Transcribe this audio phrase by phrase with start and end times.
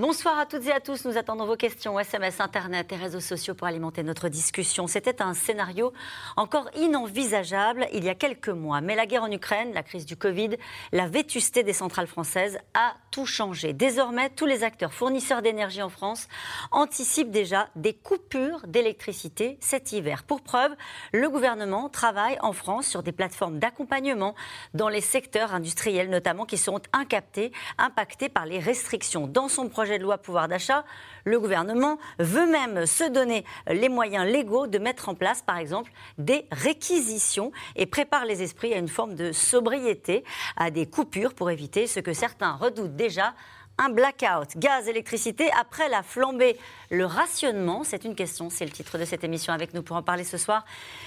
[0.00, 1.04] Bonsoir à toutes et à tous.
[1.04, 4.86] Nous attendons vos questions, SMS, Internet et réseaux sociaux pour alimenter notre discussion.
[4.86, 5.92] C'était un scénario
[6.38, 8.80] encore inenvisageable il y a quelques mois.
[8.80, 10.56] Mais la guerre en Ukraine, la crise du Covid,
[10.92, 13.74] la vétusté des centrales françaises a tout changé.
[13.74, 16.28] Désormais, tous les acteurs fournisseurs d'énergie en France
[16.70, 20.22] anticipent déjà des coupures d'électricité cet hiver.
[20.22, 20.74] Pour preuve,
[21.12, 24.34] le gouvernement travaille en France sur des plateformes d'accompagnement
[24.72, 29.26] dans les secteurs industriels notamment qui seront incaptés, impactés par les restrictions.
[29.26, 30.84] Dans son projet de loi pouvoir d'achat,
[31.24, 35.92] le gouvernement veut même se donner les moyens légaux de mettre en place, par exemple,
[36.18, 40.24] des réquisitions et prépare les esprits à une forme de sobriété,
[40.56, 43.34] à des coupures pour éviter ce que certains redoutent déjà
[43.80, 46.58] un blackout, gaz, électricité, après la flambée.
[46.90, 50.02] Le rationnement, c'est une question, c'est le titre de cette émission avec nous pour en
[50.02, 50.66] parler ce soir.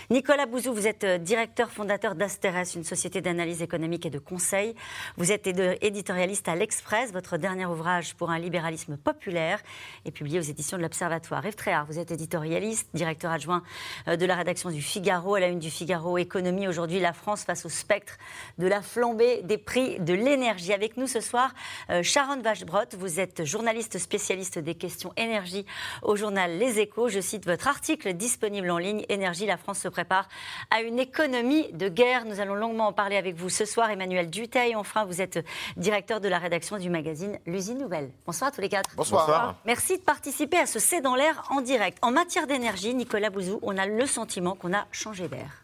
[0.09, 4.73] Nicolas Bouzou, vous êtes euh, directeur fondateur d'Asteres, une société d'analyse économique et de conseil.
[5.17, 5.45] Vous êtes
[5.81, 7.11] éditorialiste à l'Express.
[7.11, 9.59] Votre dernier ouvrage pour un libéralisme populaire
[10.05, 11.45] est publié aux éditions de l'Observatoire.
[11.45, 13.61] Yves Tréhard, vous êtes éditorialiste, directeur adjoint
[14.07, 16.67] euh, de la rédaction du Figaro, à la une du Figaro Économie.
[16.67, 18.17] Aujourd'hui, la France face au spectre
[18.57, 20.73] de la flambée des prix de l'énergie.
[20.73, 21.53] Avec nous ce soir,
[21.91, 22.62] euh, Sharon Vache
[22.97, 25.65] vous êtes journaliste spécialiste des questions énergie
[26.01, 27.09] au journal Les Échos.
[27.09, 30.27] Je cite votre article disponible en ligne Énergie, la France se prépare
[30.71, 32.25] à une économie de guerre.
[32.25, 33.89] Nous allons longuement en parler avec vous ce soir.
[33.89, 35.45] Emmanuel Duteil, enfin, vous êtes
[35.77, 38.09] directeur de la rédaction du magazine L'Usine Nouvelle.
[38.25, 38.95] Bonsoir à tous les quatre.
[38.95, 39.55] Bonsoir.
[39.65, 41.97] Merci de participer à ce C'est dans l'air en direct.
[42.01, 45.62] En matière d'énergie, Nicolas Bouzou, on a le sentiment qu'on a changé d'air.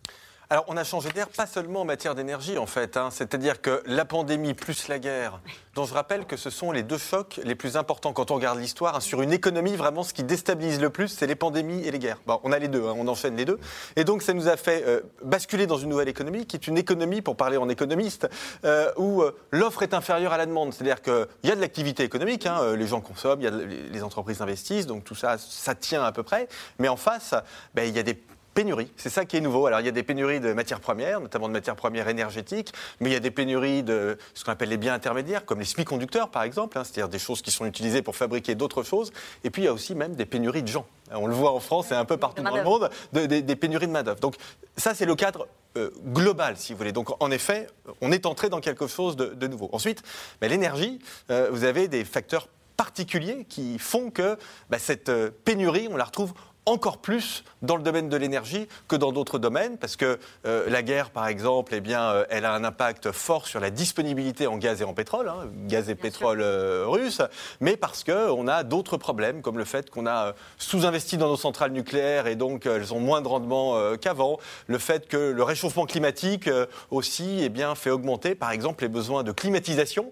[0.51, 2.97] Alors, on a changé d'air, pas seulement en matière d'énergie, en fait.
[2.97, 3.09] Hein.
[3.11, 5.41] C'est-à-dire que la pandémie plus la guerre,
[5.75, 8.57] dont je rappelle que ce sont les deux chocs les plus importants quand on regarde
[8.57, 8.95] l'histoire.
[8.95, 8.99] Hein.
[8.99, 12.17] Sur une économie, vraiment, ce qui déstabilise le plus, c'est les pandémies et les guerres.
[12.25, 13.59] Bon, on a les deux, hein, on enchaîne les deux.
[13.95, 16.79] Et donc, ça nous a fait euh, basculer dans une nouvelle économie, qui est une
[16.79, 18.27] économie, pour parler en économiste,
[18.65, 20.73] euh, où euh, l'offre est inférieure à la demande.
[20.73, 24.87] C'est-à-dire qu'il y a de l'activité économique, les gens consomment, y a les entreprises investissent,
[24.87, 26.47] donc tout ça, ça tient à peu près.
[26.79, 27.35] Mais en face,
[27.75, 28.19] ben, il y a des
[28.59, 28.91] pénuries.
[28.97, 29.67] C'est ça qui est nouveau.
[29.67, 33.09] Alors il y a des pénuries de matières premières, notamment de matières premières énergétiques, mais
[33.09, 36.27] il y a des pénuries de ce qu'on appelle les biens intermédiaires, comme les semi-conducteurs
[36.27, 39.13] par exemple, hein, c'est-à-dire des choses qui sont utilisées pour fabriquer d'autres choses.
[39.45, 40.85] Et puis il y a aussi même des pénuries de gens.
[41.11, 43.93] On le voit en France et un peu partout dans le monde, des pénuries de
[43.93, 44.19] main-d'œuvre.
[44.19, 44.35] Donc
[44.75, 46.91] ça c'est le cadre euh, global, si vous voulez.
[46.91, 47.67] Donc, en effet,
[48.01, 49.69] on est entré dans quelque chose de, nouveau.
[49.71, 50.01] Ensuite,
[50.41, 50.99] ben, l'énergie,
[51.29, 54.37] euh, vous avez des facteurs particuliers qui font que
[54.69, 56.33] ben, cette euh, pénurie, on la retrouve
[56.69, 60.83] encore plus dans le domaine de l'énergie que dans d'autres domaines, parce que euh, la
[60.83, 64.57] guerre, par exemple, eh bien, euh, elle a un impact fort sur la disponibilité en
[64.57, 67.21] gaz et en pétrole, hein, gaz et pétrole euh, russe,
[67.59, 71.71] mais parce qu'on a d'autres problèmes, comme le fait qu'on a sous-investi dans nos centrales
[71.71, 74.37] nucléaires et donc elles ont moins de rendement qu'avant,
[74.67, 76.49] le fait que le réchauffement climatique
[76.91, 80.11] aussi eh bien, fait augmenter, par exemple, les besoins de climatisation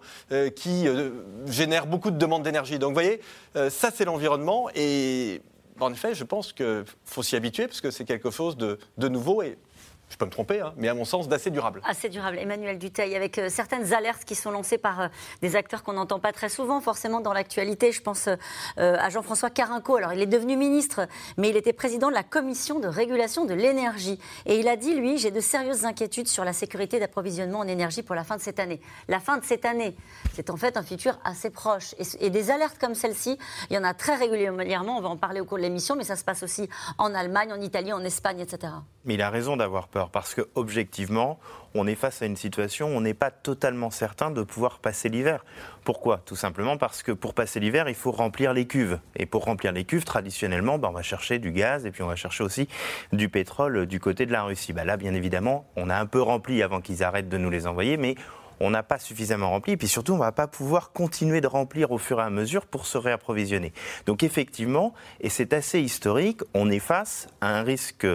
[0.56, 0.88] qui
[1.45, 2.79] génèrent beaucoup de demandes d'énergie.
[2.79, 3.22] Donc, vous voyez,
[3.69, 5.41] ça, c'est l'environnement et
[5.80, 8.78] en effet, je pense qu'il faut s'y habituer parce que c'est quelque chose de,
[9.08, 9.58] nouveau et
[10.09, 11.81] je peux me tromper, hein, mais à mon sens d'assez durable.
[11.84, 12.40] Assez durable.
[12.40, 15.07] Emmanuel Duteil, avec euh, certaines alertes qui sont lancées par euh,
[15.41, 17.91] des acteurs qu'on n'entend pas très souvent, forcément dans l'actualité.
[17.91, 18.38] Je pense euh,
[18.78, 19.97] à Jean-François Carinco.
[19.97, 23.53] Alors, il est devenu ministre, mais il était président de la commission de régulation de
[23.53, 24.18] l'énergie.
[24.45, 28.01] Et il a dit, lui, j'ai de sérieuses inquiétudes sur la sécurité d'approvisionnement en énergie
[28.01, 28.79] pour la fin de cette année.
[29.09, 29.95] La fin de cette année,
[30.34, 31.95] c'est en fait un futur assez proche.
[32.00, 33.38] Et, et des alertes comme celle-ci,
[33.69, 34.97] il y en a très régulièrement.
[34.97, 37.51] On va en parler au cours de l'émission, mais ça se passe aussi en Allemagne,
[37.51, 38.72] en Italie, en Espagne, etc.
[39.03, 41.40] Mais il a raison d'avoir peur parce que objectivement,
[41.74, 45.09] on est face à une situation où on n'est pas totalement certain de pouvoir passer
[45.09, 45.44] l'hiver.
[45.84, 46.22] Pourquoi?
[46.25, 49.00] Tout simplement parce que pour passer l'hiver, il faut remplir les cuves.
[49.16, 52.07] Et pour remplir les cuves, traditionnellement, ben, on va chercher du gaz et puis on
[52.07, 52.68] va chercher aussi
[53.12, 54.74] du pétrole du côté de la Russie.
[54.74, 57.68] Ben, là, bien évidemment, on a un peu rempli avant qu'ils arrêtent de nous les
[57.68, 58.16] envoyer, mais
[58.59, 59.74] on n'a pas suffisamment rempli.
[59.74, 62.30] Et puis surtout, on ne va pas pouvoir continuer de remplir au fur et à
[62.30, 63.74] mesure pour se réapprovisionner.
[64.06, 68.07] Donc effectivement, et c'est assez historique, on est face à un risque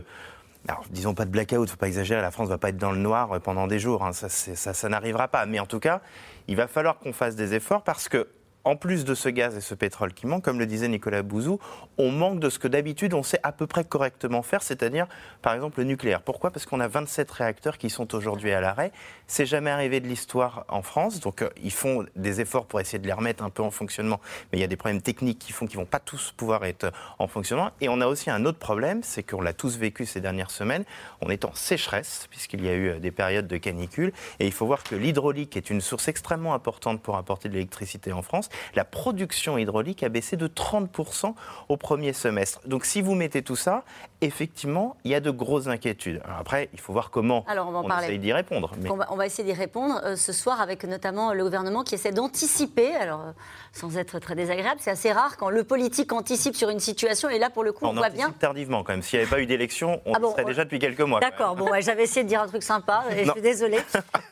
[0.68, 2.98] alors, disons pas de blackout, faut pas exagérer, la France va pas être dans le
[2.98, 4.12] noir pendant des jours, hein.
[4.12, 5.44] ça n'arrivera pas.
[5.44, 6.00] Mais en tout cas,
[6.46, 8.28] il va falloir qu'on fasse des efforts parce que
[8.64, 11.58] en plus de ce gaz et ce pétrole qui manque, comme le disait Nicolas Bouzou,
[11.98, 15.06] on manque de ce que d'habitude on sait à peu près correctement faire, c'est-à-dire
[15.40, 16.22] par exemple le nucléaire.
[16.22, 16.50] Pourquoi?
[16.50, 18.92] Parce qu'on a 27 réacteurs qui sont aujourd'hui à l'arrêt.
[19.26, 22.98] C'est jamais arrivé de l'histoire en France, donc euh, ils font des efforts pour essayer
[22.98, 24.20] de les remettre un peu en fonctionnement,
[24.52, 26.92] mais il y a des problèmes techniques qui font qu'ils vont pas tous pouvoir être
[27.18, 27.70] en fonctionnement.
[27.80, 30.84] Et on a aussi un autre problème, c'est qu'on l'a tous vécu ces dernières semaines,
[31.20, 34.52] on est en sécheresse puisqu'il y a eu euh, des périodes de canicule, et il
[34.52, 38.48] faut voir que l'hydraulique est une source extrêmement importante pour apporter de l'électricité en France
[38.74, 41.34] La production hydraulique a baissé de 30%
[41.68, 42.60] au premier semestre.
[42.66, 43.84] Donc si vous mettez tout ça,
[44.22, 46.22] effectivement, il y a de grosses inquiétudes.
[46.38, 48.72] après, il faut voir comment Alors on, va essaye d'y répondre.
[49.10, 52.94] On, va, essayer d'y répondre euh, ce soir avec notamment le gouvernement qui essaie d'anticiper,
[52.94, 53.32] alors euh,
[53.72, 57.38] sans être très désagréable, c'est assez rare quand le politique anticipe sur une situation et
[57.38, 58.30] là pour le coup on, voit bien.
[58.30, 59.02] tardivement quand même.
[59.02, 61.20] S'il n'y avait pas eu d'élection, on ah serait déjà depuis quelques mois.
[61.20, 63.80] D'accord, bon, j'avais essayé de dire un truc sympa et je suis désolée.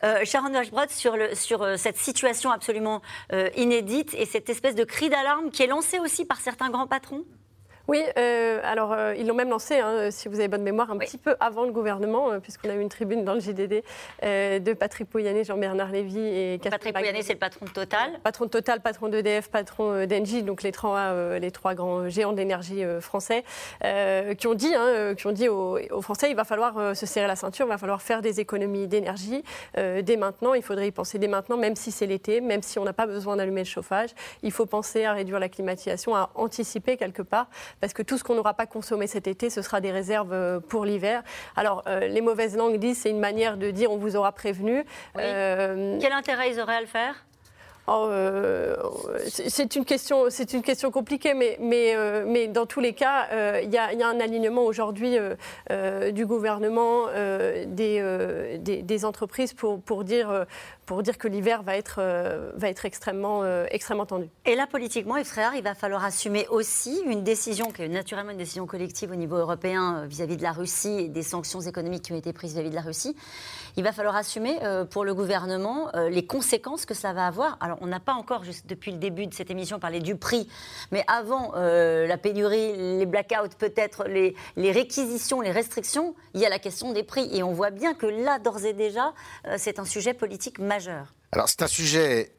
[0.02, 3.02] Euh, Sharon Washbrod, sur, le, sur cette situation absolument
[3.55, 7.24] inédite et cette espèce de cri d'alarme qui est lancé aussi par certains grands patrons
[7.90, 10.96] oui, euh, alors euh, ils l'ont même lancé, hein, si vous avez bonne mémoire, un
[10.96, 13.82] petit peu avant le gouvernement, euh, puisqu'on a eu une tribune dans le JDD
[14.22, 18.20] de Patrick Pouyanné, Jean-Bernard Lévy et Patrick Pouyanné, c'est le patron de Total.
[18.22, 22.37] Patron de Total, patron d'EDF, patron d'Engie, donc les trois, les trois grands géants de
[22.37, 23.42] l'énergie français,
[24.38, 27.26] qui ont dit, hein, qui ont dit aux, aux, Français il va falloir se serrer
[27.26, 29.42] la ceinture, il va falloir faire des économies d'énergie
[29.75, 32.84] dès maintenant, il faudrait y penser dès maintenant, même si c'est l'été, même si on
[32.84, 34.10] n'a pas besoin d'allumer le chauffage,
[34.44, 37.48] il faut penser à réduire la climatisation, à anticiper quelque part
[37.80, 40.60] parce que tout ce qu'on n'aura pas consommé cet été, ce sera des réserves euh,
[40.60, 41.22] pour l'hiver.
[41.56, 44.84] Alors, euh, les mauvaises langues disent c'est une manière de dire on vous aura prévenu.
[45.16, 47.24] Euh, Quel intérêt ils auraient à le faire?
[47.92, 48.76] Oh, euh,
[49.26, 53.26] c'est une question, c'est une question compliquée, mais, mais, euh, mais dans tous les cas,
[53.32, 55.16] euh, il y, a un alignement aujourd'hui
[56.12, 57.06] du gouvernement,
[57.66, 60.46] des, des, entreprises pour, pour dire,
[60.87, 62.00] pour dire que l'hiver va être,
[62.54, 64.28] va être extrêmement, extrêmement tendu.
[64.44, 68.66] Et là, politiquement, il va falloir assumer aussi une décision qui est naturellement une décision
[68.66, 72.32] collective au niveau européen vis-à-vis de la Russie et des sanctions économiques qui ont été
[72.32, 73.16] prises vis-à-vis -vis de la Russie.
[73.80, 74.58] Il va falloir assumer
[74.90, 77.56] pour le gouvernement les conséquences que ça va avoir.
[77.60, 80.50] Alors, on n'a pas encore, juste depuis le début de cette émission, parlé du prix,
[80.92, 86.46] mais avant euh, la pénurie, les blackouts, peut-être les, les, réquisitions, les restrictions, il y
[86.46, 87.28] a la question des prix.
[87.32, 89.14] Et on voit bien que là, d'ores et déjà,
[89.46, 91.14] euh, c'est un sujet politique majeur.
[91.32, 92.32] Alors, c'est un sujet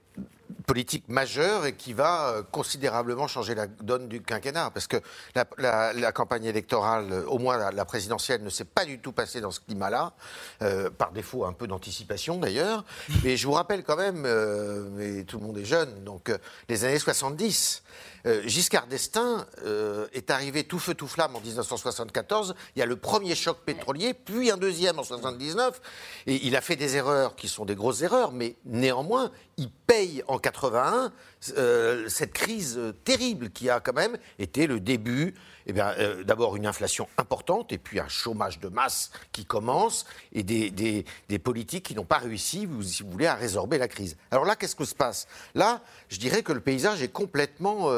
[0.61, 4.71] politique majeure et qui va euh, considérablement changer la donne du quinquennat.
[4.71, 4.97] Parce que
[5.35, 9.59] la, campagne électorale, au moins la, présidentielle, ne s'est pas du tout passée dans ce
[9.59, 10.13] climat-là,
[10.61, 12.83] euh, par défaut un peu d'anticipation d'ailleurs.
[13.23, 16.31] Mais je vous rappelle quand même, euh, tout le monde est jeune, donc
[16.69, 17.83] les années 70,
[18.25, 22.55] euh, Giscard d'Estaing euh, est arrivé tout feu tout flamme en 1974.
[22.75, 25.81] Il y a le premier choc pétrolier, puis un deuxième en 79.
[26.27, 30.23] Et il a fait des erreurs qui sont des grosses erreurs, mais néanmoins, il paye
[30.27, 31.11] en 81
[31.57, 35.33] euh, cette crise terrible qui a quand même été le début
[35.67, 35.93] eh bien,
[36.25, 41.39] d'abord une inflation importante et puis un chômage de masse qui commence et des, des,
[41.39, 44.17] politiques qui n'ont pas réussi, si vous voulez, à résorber la crise.
[44.31, 45.27] Alors là, qu'est-ce que se passe?
[45.53, 47.91] Là, je dirais que le paysage est complètement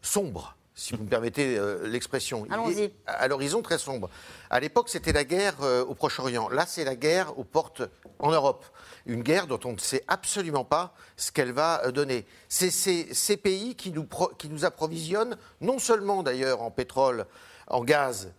[0.00, 2.46] sombre si vous me permettez euh, l'expression.
[2.50, 2.92] Allons-y.
[3.06, 4.08] À l'horizon, très sombre.
[4.50, 6.48] À l'époque, c'était la guerre euh, au Proche-Orient.
[6.48, 7.82] Là, c'est la guerre aux portes
[8.18, 8.64] en Europe.
[9.06, 12.26] Une guerre dont on ne sait absolument pas ce qu'elle va euh, donner.
[12.48, 17.26] C'est ces pays qui nous, approvisionnent, non seulement d'ailleurs en pétrole,
[17.68, 18.32] en gaz,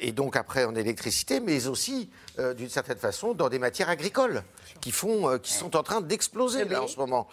[0.00, 2.10] et donc après en électricité, mais aussi,
[2.56, 4.42] d'une certaine façon, dans des matières agricoles
[4.80, 7.28] qui, sont en train d'exploser en ce moment.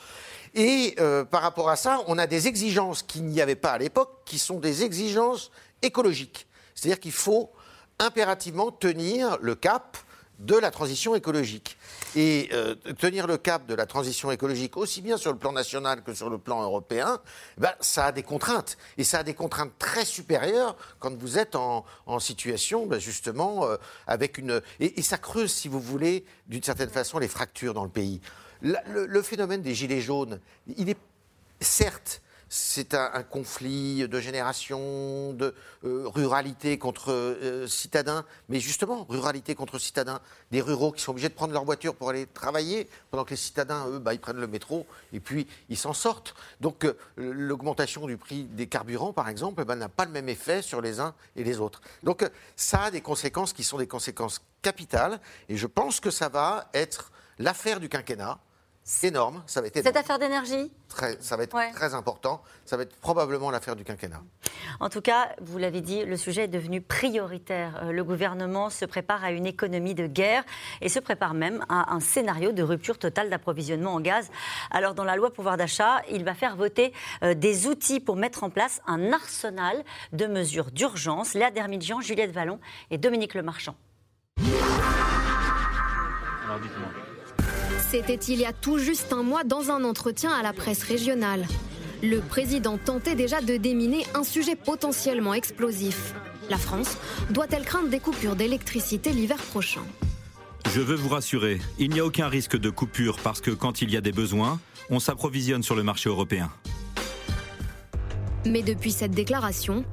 [0.55, 3.77] Et euh, par rapport à ça, on a des exigences qu'il n'y avait pas à
[3.77, 5.51] l'époque, qui sont des exigences
[5.81, 6.47] écologiques.
[6.73, 7.51] C'est-à-dire qu'il faut
[7.99, 9.97] impérativement tenir le cap
[10.39, 11.77] de la transition écologique.
[12.15, 16.03] Et euh, tenir le cap de la transition écologique, aussi bien sur le plan national
[16.03, 17.19] que sur le plan européen,
[17.57, 18.77] ben, ça a des contraintes.
[18.97, 21.85] Et ça a des contraintes très supérieures quand vous êtes en,
[22.19, 24.61] situation, ben, justement, euh, avec une...
[24.79, 28.19] et, ça creuse, si vous voulez, d'une certaine façon, les fractures dans le pays
[28.61, 30.39] le, phénomène des gilets jaunes,
[30.77, 30.97] il est
[31.59, 35.53] certes c'est un, conflit de génération, de
[35.85, 40.19] euh, ruralité contre euh, citadins, mais justement, ruralité contre citadins,
[40.51, 43.35] des ruraux qui sont obligés de prendre leur voiture pour aller travailler, pendant que les
[43.37, 46.33] citadins, eux, bah, ils prennent le métro et puis ils s'en sortent.
[46.59, 50.63] Donc euh, l'augmentation du prix des carburants, par exemple, bah, n'a pas le même effet
[50.63, 51.81] sur les uns et les autres.
[52.01, 56.29] Donc ça a des conséquences qui sont des conséquences capitales, et je pense que ça
[56.29, 58.39] va être l'affaire du quinquennat
[59.03, 59.43] énorme.
[59.47, 60.71] Ça va être Cette affaire d'énergie
[61.19, 62.41] Ça va être très important.
[62.65, 64.21] Ça va être probablement l'affaire du quinquennat.
[64.79, 67.79] En tout cas, vous l'avez dit, le sujet est devenu prioritaire.
[67.83, 70.43] Euh, le gouvernement se prépare à une économie de guerre
[70.81, 74.29] et se prépare même à un scénario de rupture totale d'approvisionnement en gaz.
[74.71, 76.93] Alors, dans la loi pouvoir d'achat, il va faire voter
[77.23, 81.33] euh, des outils pour mettre en place un arsenal de mesures d'urgence.
[81.33, 82.59] Léa Dermidjian, Juliette Vallon
[82.91, 83.75] et Dominique Lemarchand.
[86.45, 87.08] Alors, dites-moi.
[87.91, 91.47] C'était il y a tout juste un mois dans un entretien à la presse régionale.
[92.03, 96.13] Le président tentait déjà de déminer un sujet potentiellement explosif.
[96.51, 96.99] La France
[97.31, 99.81] doit-elle craindre des coupures d'électricité l'hiver prochain?
[100.71, 103.89] Je veux vous rassurer, il n'y a aucun risque de coupure parce que quand il
[103.89, 104.59] y a des besoins,
[104.91, 106.51] on s'approvisionne sur le marché européen.
[108.45, 109.83] Mais depuis cette déclaration,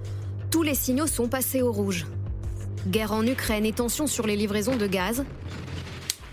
[0.50, 2.04] tous les signaux sont passés au rouge.
[2.88, 5.24] Guerre en Ukraine et tensions sur les livraisons de gaz,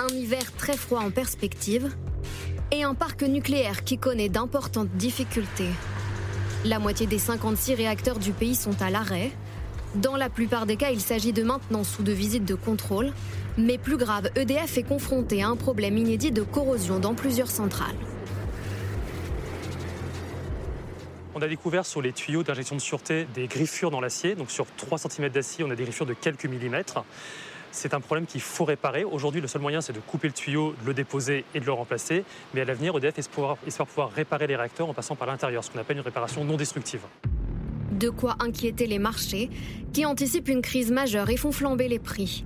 [0.03, 1.89] un hiver très froid en perspective
[2.71, 5.69] et un parc nucléaire qui connaît d'importantes difficultés.
[6.65, 9.31] La moitié des 56 réacteurs du pays sont à l'arrêt.
[9.95, 13.13] Dans la plupart des cas, il s'agit de maintenance ou de visite de contrôle.
[13.57, 17.95] Mais plus grave, EDF est confronté à un problème inédit de corrosion dans plusieurs centrales.
[21.35, 24.35] On a découvert sur les tuyaux d'injection de sûreté des griffures dans l'acier.
[24.35, 27.03] Donc sur 3 cm d'acier, on a des griffures de quelques millimètres.
[27.73, 29.03] C'est un problème qu'il faut réparer.
[29.03, 31.71] Aujourd'hui, le seul moyen, c'est de couper le tuyau, de le déposer et de le
[31.71, 32.23] remplacer.
[32.53, 35.71] Mais à l'avenir, EDF espère, espère pouvoir réparer les réacteurs en passant par l'intérieur, ce
[35.71, 37.01] qu'on appelle une réparation non destructive.
[37.91, 39.49] De quoi inquiéter les marchés,
[39.91, 42.45] qui anticipent une crise majeure et font flamber les prix.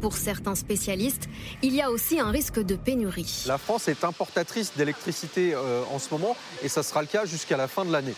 [0.00, 1.28] Pour certains spécialistes,
[1.62, 3.44] il y a aussi un risque de pénurie.
[3.46, 7.56] La France est importatrice d'électricité euh, en ce moment et ça sera le cas jusqu'à
[7.56, 8.14] la fin de l'année.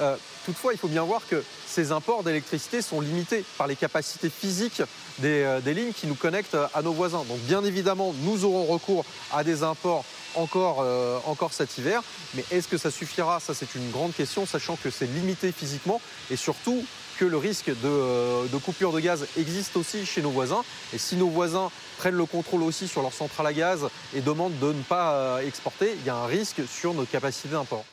[0.00, 0.16] Euh,
[0.46, 4.82] toutefois, il faut bien voir que ces imports d'électricité sont limités par les capacités physiques
[5.18, 7.24] des, euh, lignes qui nous connectent à nos voisins.
[7.28, 10.04] Donc bien évidemment, nous aurons recours à des imports
[10.34, 11.18] encore, euh,
[11.50, 12.02] cet hiver.
[12.34, 13.40] Mais est-ce que ça suffira?
[13.40, 16.84] Ça, c'est une grande question, sachant que c'est limité physiquement et surtout
[17.18, 20.64] que le risque de, euh, de, coupure de gaz existe aussi chez nos voisins.
[20.92, 24.58] Et si nos voisins prennent le contrôle aussi sur leur centrale à gaz et demandent
[24.58, 27.84] de ne pas exporter, il y a un risque sur notre capacité d'import.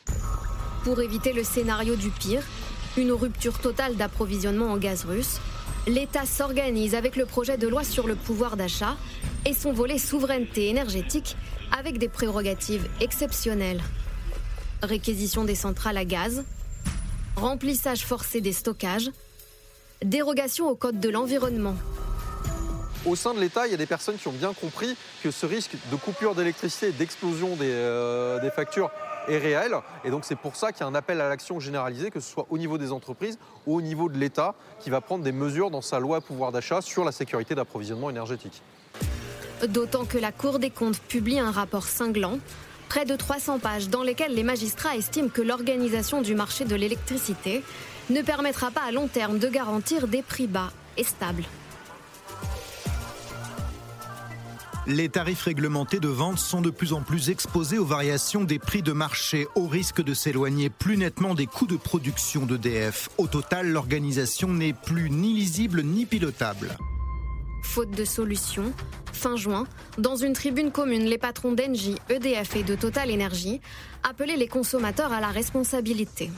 [0.88, 2.42] Pour éviter le scénario du pire,
[2.96, 5.42] une rupture totale d'approvisionnement en gaz russe,
[5.86, 8.96] l'État s'organise avec le projet de loi sur le pouvoir d'achat
[9.46, 11.36] et son volet souveraineté énergétique
[11.78, 13.84] avec des prérogatives exceptionnelles.
[14.82, 16.46] Réquisition des centrales à gaz,
[17.36, 19.12] remplissage forcé des stockages,
[20.06, 21.76] dérogation au code de l'environnement.
[23.06, 25.46] Au sein de l'État, il y a des personnes qui ont bien compris que ce
[25.46, 28.90] risque de coupure d'électricité et d'explosion des, euh, des factures
[29.28, 29.56] est.
[30.04, 32.32] Et donc c'est pour ça qu'il y a un appel à l'action généralisé, que ce
[32.32, 35.72] soit au niveau des entreprises ou au niveau de l'État, qui va prendre des mesures
[35.72, 38.62] dans sa loi pouvoir d'achat sur la sécurité d'approvisionnement énergétique.
[39.68, 42.40] D'autant que la Cour des comptes publie un rapport cinglant,
[42.90, 47.64] près de 300 pages, dans lesquelles les magistrats estiment que l'organisation du marché de l'électricité
[48.10, 51.44] ne permettra pas à long terme de garantir des prix bas et stables.
[54.90, 58.82] Les tarifs réglementés de vente sont de plus en plus exposés aux variations des prix
[58.82, 63.10] de marché, au risque de s'éloigner plus nettement des coûts de production d'EDF.
[63.18, 66.70] Au total, l'organisation n'est plus ni lisible ni pilotable.
[67.64, 68.72] Faute de solution,
[69.12, 69.68] fin juin,
[69.98, 73.60] dans une tribune commune, les patrons d'Engie, EDF et de Total Energy
[74.04, 76.32] appelaient les consommateurs à la responsabilité.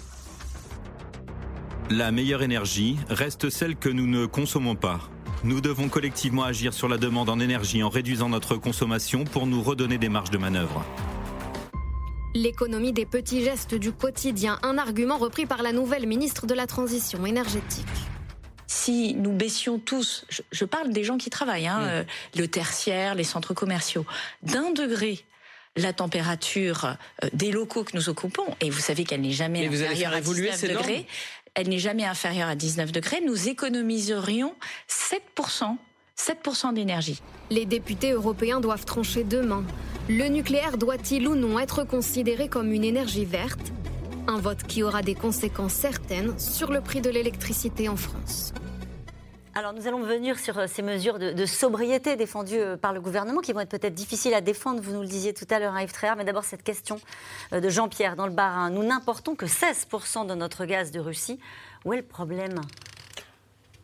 [1.91, 5.01] La meilleure énergie reste celle que nous ne consommons pas.
[5.45, 9.63] Nous devons collectivement agir sur la demande en énergie en réduisant notre consommation pour nous
[9.63, 10.85] redonner des marges de manœuvre.
[12.35, 16.67] L'économie des petits gestes du quotidien, un argument repris par la nouvelle ministre de la
[16.67, 17.87] Transition énergétique.
[18.67, 22.03] Si nous baissions tous, je, parle des gens qui travaillent, hein, euh,
[22.35, 24.05] le tertiaire, les centres commerciaux,
[24.43, 25.23] d'un degré
[25.75, 30.13] la température euh, des locaux que nous occupons, et vous savez qu'elle n'est jamais inférieure
[30.13, 31.05] à 19 degrés,
[31.55, 34.53] elle n'est jamais inférieure à 19 degrés, nous économiserions
[34.87, 35.77] 7%.
[36.17, 37.21] 7% d'énergie.
[37.49, 39.63] Les députés européens doivent trancher demain.
[40.09, 43.71] Le nucléaire doit-il ou non être considéré comme une énergie verte?
[44.27, 48.53] Un vote qui aura des conséquences certaines sur le prix de l'électricité en France.
[49.55, 53.41] Alors nous allons venir sur euh, ces mesures de, sobriété défendues euh, par le gouvernement
[53.41, 55.91] qui vont être peut-être difficiles à défendre, vous nous le disiez tout à l'heure, Yves
[55.91, 56.15] Tréhard.
[56.15, 56.99] Mais d'abord cette question
[57.53, 58.69] euh, de Jean-Pierre dans le Bas-Rhin.
[58.69, 61.39] Nous n'importons que 16% de notre gaz de Russie.
[61.83, 62.61] Où est le problème?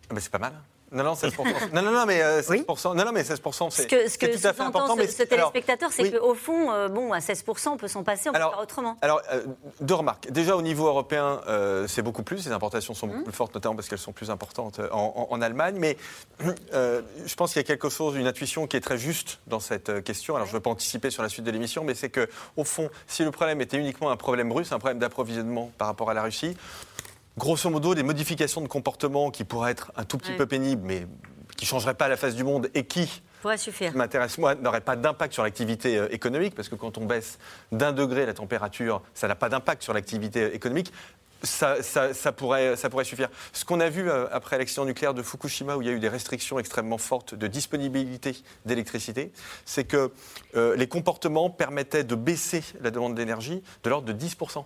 [0.09, 0.53] Ah C'est pas mal.
[0.91, 1.71] Non, non, 16%.
[1.73, 4.25] non, non, non, mais 16%, euh, non, non, mais 16% c'est, ce que, ce que
[4.27, 4.95] tout à fait important.
[4.95, 8.33] Ce, ce téléspectateur, c'est qu'au fond, euh, bon, à 16%, on peut s'en passer, on
[8.33, 8.97] peut faire autrement.
[9.01, 9.45] Alors, euh,
[9.81, 10.31] deux remarques.
[10.31, 11.41] Déjà, au niveau européen,
[11.87, 12.45] c'est beaucoup plus.
[12.45, 13.23] Les importations sont beaucoup mmh.
[13.23, 15.75] plus fortes, notamment parce qu'elles sont plus importantes en, en Allemagne.
[15.79, 15.97] Mais
[16.39, 20.03] je pense qu'il y a quelque chose, une intuition qui est très juste dans cette
[20.03, 20.35] question.
[20.35, 22.89] Alors, je ne veux pas anticiper sur la suite de l'émission, mais c'est qu'au fond,
[23.07, 26.23] si le problème était uniquement un problème russe, un problème d'approvisionnement par rapport à la
[26.23, 26.55] Russie,
[27.37, 31.07] grosso modo, des modifications de comportement qui pourraient être un tout petit peu pénibles, mais
[31.57, 33.21] qui ne changeraient pas la face du monde et qui,
[33.57, 33.95] suffire.
[33.95, 37.37] m'intéresse moi, n'auraient pas d'impact sur l'activité euh, économique, parce que quand on baisse
[37.71, 40.91] d'un degré la température, ça n'a pas d'impact sur l'activité euh, économique.
[41.43, 41.75] Ça,
[42.35, 43.29] pourrait, ça pourrait suffire.
[43.53, 45.99] Ce qu'on a vu euh, après l'accident nucléaire de Fukushima, où il y a eu
[45.99, 49.31] des restrictions extrêmement fortes de disponibilité d'électricité,
[49.63, 50.11] c'est que
[50.55, 54.65] les comportements permettaient de baisser la demande d'énergie de l'ordre de 10%.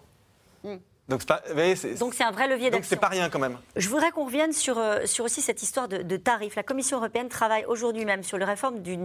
[0.63, 2.95] Donc Donc c'est un vrai levier donc d'action.
[2.95, 3.57] c'est pas rien quand même.
[3.75, 6.55] Je voudrais qu'on revienne sur, euh, sur aussi cette histoire de, de tarifs.
[6.55, 8.97] La Commission européenne travaille aujourd'hui même sur la réforme du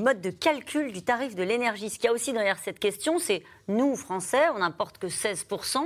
[0.00, 1.90] mode de calcul du tarif de l'énergie.
[1.90, 5.78] Ce qu'il y a aussi derrière cette question, c'est nous, Français, on n'importe que 16%,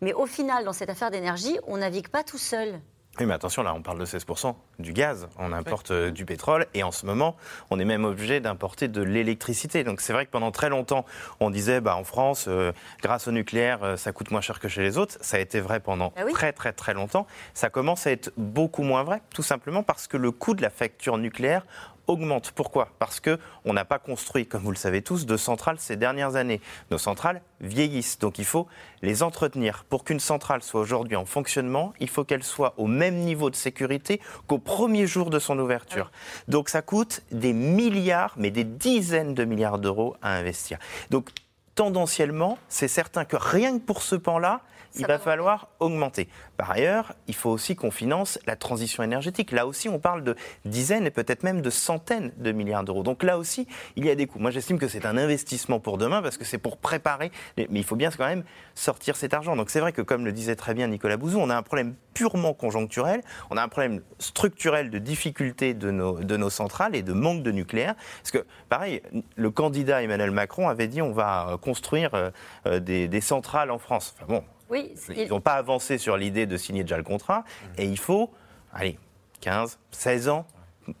[0.00, 2.80] mais au final, dans cette affaire d'énergie, on navigue pas tout seul.
[3.20, 5.28] Oui, mais attention, là, on parle de 16% du gaz.
[5.38, 7.36] On importe euh, du pétrole et en ce moment,
[7.70, 9.84] on est même obligé d'importer de l'électricité.
[9.84, 11.04] Donc c'est vrai que pendant très longtemps,
[11.38, 14.66] on disait, bah, en France, euh, grâce au nucléaire, euh, ça coûte moins cher que
[14.66, 15.16] chez les autres.
[15.20, 16.32] Ça a été vrai pendant Ah oui.
[16.32, 17.26] très, très, très longtemps.
[17.54, 20.70] Ça commence à être beaucoup moins vrai, tout simplement parce que le coût de la
[20.70, 21.64] facture nucléaire
[22.06, 22.50] augmente.
[22.52, 22.88] Pourquoi?
[22.98, 26.36] Parce que on n'a pas construit, comme vous le savez tous, de centrales ces dernières
[26.36, 26.60] années.
[26.90, 28.66] Nos centrales vieillissent, donc il faut
[29.02, 29.84] les entretenir.
[29.88, 33.56] Pour qu'une centrale soit aujourd'hui en fonctionnement, il faut qu'elle soit au même niveau de
[33.56, 36.10] sécurité qu'au premier jour de son ouverture.
[36.48, 40.78] Donc ça coûte des milliards, mais des dizaines de milliards d'euros à investir.
[41.10, 41.30] Donc
[41.74, 44.60] tendanciellement, c'est certain que rien que pour ce pan-là,
[44.96, 46.28] il va va falloir augmenter.
[46.56, 49.52] Par ailleurs, il faut aussi qu'on finance la transition énergétique.
[49.52, 50.34] Là aussi, on parle de
[50.64, 53.02] dizaines et peut-être même de centaines de milliards d'euros.
[53.02, 54.38] Donc là aussi, il y a des coûts.
[54.38, 57.30] Moi, j'estime que c'est un investissement pour demain parce que c'est pour préparer.
[57.56, 59.56] les- Mais il faut bien quand même sortir cet argent.
[59.56, 61.94] Donc c'est vrai que, comme le disait très bien Nicolas Bouzou, on a un problème
[62.14, 63.20] purement conjoncturel.
[63.50, 67.42] On a un problème structurel de difficulté de nos, de nos centrales et de manque
[67.42, 67.94] de nucléaire.
[68.22, 69.02] Parce que, pareil,
[69.36, 72.30] le candidat Emmanuel Macron avait dit on va construire euh,
[72.66, 74.14] euh, des, des centrales en France.
[74.16, 77.44] Enfin bon, Oui, ils il- n'ont pas avancé sur l'idée de signer déjà le contrat.
[77.78, 78.30] Et il faut,
[78.72, 78.98] allez,
[79.40, 80.46] 15, 16 ans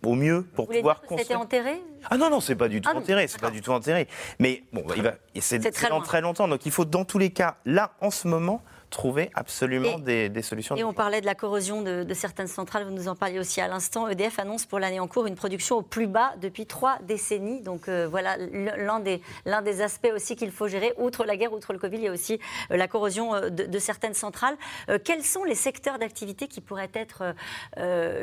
[0.02, 1.40] au mieux pour vous pouvoir dire que ça a été construire.
[1.40, 1.82] enterré?
[2.08, 4.08] Ah non, non, c'est pas du tout Ah enterré, c'est pas du tout enterré.
[4.38, 6.48] Mais bon, il va, c'est très très longtemps.
[6.48, 8.62] Donc il faut, dans tous les cas, là, en ce moment,
[8.94, 10.76] trouver absolument Et- des, des solutions.
[10.76, 13.60] Et on parlait de la corrosion de, de certaines centrales, vous nous en parliez aussi
[13.60, 14.08] à l'instant.
[14.08, 17.60] EDF annonce pour l'année en cours une production au plus bas depuis trois décennies.
[17.60, 20.92] Donc euh, voilà l'un des, l'un des aspects aussi qu'il faut gérer.
[20.96, 22.38] Outre la guerre, outre le Covid, il y a aussi
[22.70, 24.56] euh, la corrosion euh, de, de certaines centrales.
[24.88, 27.34] Euh, quels sont les secteurs d'activité qui pourraient être,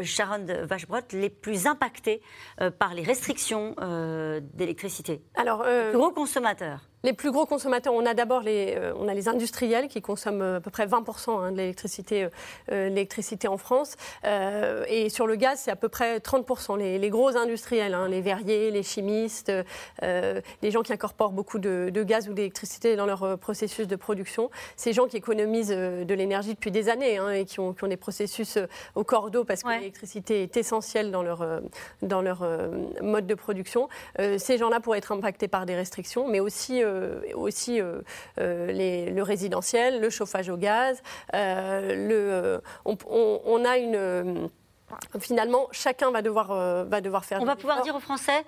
[0.04, 2.22] Sharon Vachbrot, les plus impactés
[2.62, 5.22] euh, par les restrictions euh, d'électricité?
[5.36, 6.80] Alors, euh, Gros consommateurs.
[7.04, 10.42] Les plus gros consommateurs, on a d'abord les, euh, on a les industriels qui consomment
[10.44, 12.30] euh, à peu près 20% hein, de l'électricité, euh,
[12.72, 13.96] euh, l'électricité en France.
[14.26, 16.78] Euh, et sur le gaz, c'est à peu près 30%.
[16.78, 19.52] Les, les gros industriels, hein, les verriers, les chimistes,
[20.02, 24.50] les gens qui incorporent beaucoup de, de gaz ou d'électricité dans leur processus de production.
[24.76, 27.88] Ces gens qui économisent de l'énergie depuis des années hein, et qui ont, qui ont
[27.88, 28.58] des processus
[28.96, 29.78] au cordeau parce que Ouais.
[29.80, 31.46] l'électricité est essentielle dans leur,
[32.02, 32.46] dans leur
[33.02, 33.88] mode de production.
[34.38, 36.82] Ces gens-là pourraient être impactés par des restrictions, mais aussi,
[37.36, 38.02] aussi euh,
[38.40, 41.02] euh, les- le résidentiel, le chauffage au gaz.
[41.34, 43.96] euh, le, euh, on, on- on a une.
[43.96, 44.48] euh,
[45.20, 47.40] Finalement, chacun va devoir, euh, va devoir faire.
[47.42, 48.44] On va pouvoir dire aux Français,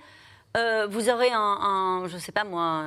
[0.57, 2.83] euh, vous aurez un, un, je sais pas moi,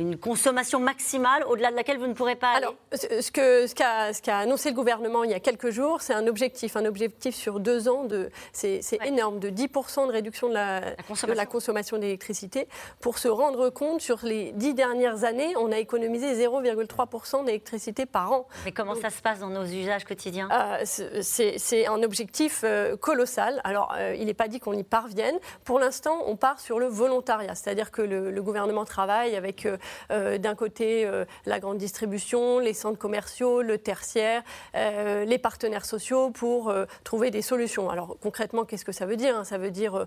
[0.00, 2.64] une consommation maximale au-delà de laquelle vous ne pourrez pas aller?
[2.66, 5.70] Alors, ce ce que ce qu'a ce qu'a annoncé le gouvernement il y a quelques
[5.70, 9.08] jours, c'est un objectif, un objectif sur deux ans de, c'est Ouais.
[9.08, 11.36] énorme, de 10% de réduction de la, consommation.
[11.36, 12.66] la consommation d'électricité.
[13.00, 18.32] Pour se rendre compte, sur les dix dernières années, on a économisé 0,3% d'électricité par
[18.32, 18.46] an.
[18.64, 20.48] Mais comment ça se passe dans nos usages quotidiens?
[20.52, 23.60] Euh, c'est- un objectif euh, colossal.
[23.64, 25.36] Alors, euh, il n'est pas dit qu'on y parvienne.
[25.64, 29.66] Pour l'instant, on part sur le volontariat, c'est-à-dire que le, le gouvernement travaille avec,
[30.10, 34.42] euh, d'un côté, euh, la grande distribution, les centres commerciaux, le tertiaire,
[34.74, 36.72] euh, les partenaires sociaux pour
[37.04, 37.90] trouver des solutions.
[37.90, 39.44] Alors, concrètement, qu'est-ce que ça veut dire hein?
[39.44, 40.06] Ça veut dire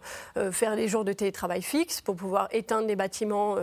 [0.51, 3.57] faire des jours de télétravail fixes pour pouvoir éteindre les bâtiments,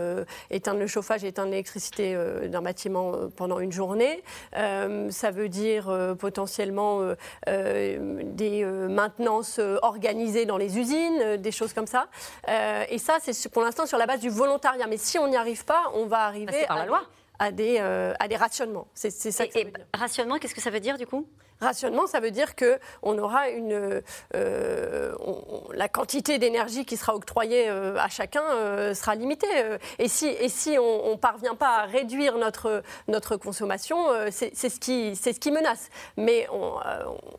[0.49, 4.23] éteindre le chauffage, éteindre l'électricité d'un bâtiment pendant une journée.
[4.53, 7.13] Ça veut dire potentiellement
[7.47, 12.07] des maintenances organisées dans les usines, des choses comme ça.
[12.89, 14.87] Et ça, c'est pour l'instant sur la base du volontariat.
[14.87, 17.03] Mais si on n'y arrive pas, on va arriver Passer par à, la loi.
[17.39, 18.87] à des, euh, à des rationnements.
[18.93, 19.85] C'est ça que ça Et, veut et dire.
[19.93, 21.27] rationnement, qu'est-ce que ça veut dire du coup?
[21.61, 24.01] Rationnement, ça veut dire que on aura une
[24.35, 25.41] euh, on-
[25.73, 29.47] la quantité d'énergie qui sera octroyée euh, à chacun euh, sera limitée.
[29.99, 33.97] Et si et si on, on parvient pas à réduire notre notre consommation,
[34.31, 35.89] c'est ce qui c'est ce qui menace.
[36.17, 36.73] Mais on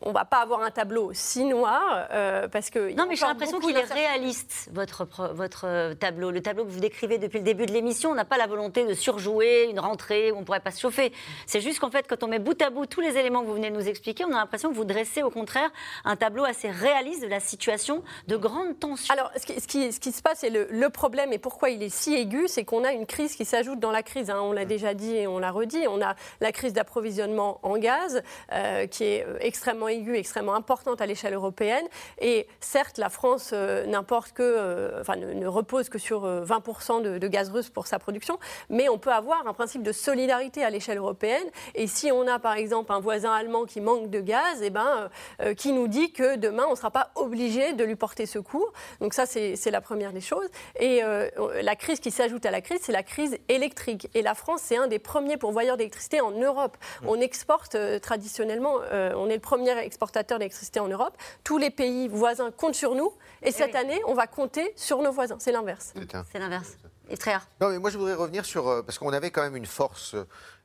[0.01, 2.07] on va pas avoir un tableau si noir
[2.51, 6.31] parce que Non, mais j'ai l'impression qu'il est réaliste, votre, votre tableau.
[6.31, 8.85] Le tableau que vous décrivez depuis le début de l'émission, on n'a pas la volonté
[8.85, 11.11] de surjouer une rentrée où on ne pourrait pas se chauffer.
[11.45, 13.53] C'est juste qu'en fait, quand on met bout à bout tous les éléments que vous
[13.55, 15.69] venez de nous expliquer, on a l'impression que vous dressez au contraire
[16.05, 19.13] un tableau assez réaliste de la situation de grande tension.
[19.13, 21.69] Alors, ce qui, ce qui- ce qui se passe et le, le problème et pourquoi
[21.69, 24.29] il est si aigu, c'est qu'on a une crise qui s'ajoute dans la crise.
[24.29, 24.39] hein.
[24.41, 25.87] On l'a déjà dit et on l'a redit.
[25.87, 28.21] On a la crise d'approvisionnement en gaz
[28.51, 31.85] euh, qui est euh, extrêmement aiguë, extrêmement importante à l'échelle européenne.
[32.19, 36.43] Et certes, la France euh, n'importe que, euh, enfin, ne, ne repose que sur euh,
[36.45, 38.37] 20% de, de gaz russe pour sa production,
[38.69, 41.45] mais on peut avoir un principe de solidarité à l'échelle européenne.
[41.75, 45.09] Et si on a par exemple un voisin allemand qui manque de gaz, eh ben,
[45.41, 48.71] euh, qui nous dit que demain on ne sera pas obligé de lui porter secours.
[48.99, 50.47] Donc ça, c'est la première des choses.
[50.79, 51.29] Et euh,
[51.61, 54.09] la crise qui s'ajoute à la crise, c'est la crise électrique.
[54.13, 56.77] Et la France, c'est un des premiers pourvoyeurs d'électricité en Europe.
[57.01, 57.09] Mmh.
[57.09, 61.15] On exporte euh, traditionnellement, on est le premier exportateur d'électricité en Europe.
[61.43, 63.13] Tous les pays voisins comptent sur nous.
[63.41, 65.37] Et, eh cette année, on va compter sur nos voisins.
[65.39, 65.93] C'est l'inverse.
[66.31, 66.77] C'est l'inverse.
[67.09, 67.47] Et très rare.
[67.59, 68.83] Non, mais moi, je voudrais revenir sur.
[68.85, 70.15] Parce qu'on avait quand même une force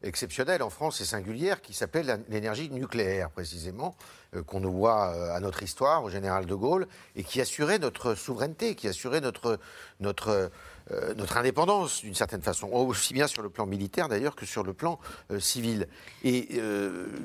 [0.03, 3.97] exceptionnelle en France et singulière qui s'appelle l'énergie nucléaire, précisément,
[4.37, 7.79] euh, qu'on nous voit euh, à notre histoire, au général de Gaulle, et qui assurait
[7.79, 9.59] notre souveraineté, qui assurait notre,
[10.01, 10.51] notre,
[10.91, 14.65] euh, notre indépendance, d'une certaine façon, aussi bien sur le plan militaire d'ailleurs que sur
[14.65, 14.99] le plan
[15.39, 15.89] civil.
[16.25, 16.61] Et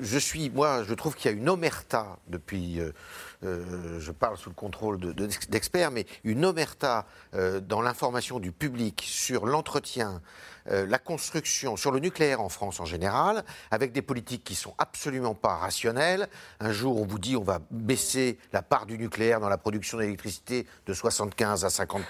[0.00, 2.80] je suis, moi, je trouve qu'il y a une omerta depuis.
[3.42, 4.98] je parle sous le contrôle
[5.48, 10.20] d'experts, mais une omerta dans l'information du public sur l'entretien,
[10.70, 14.74] euh, la construction sur le nucléaire en France en général, avec des politiques qui sont
[14.78, 16.28] absolument pas rationnelles.
[16.60, 19.98] Un jour, on vous dit on va baisser la part du nucléaire dans la production
[19.98, 22.04] d'électricité de 75 à 50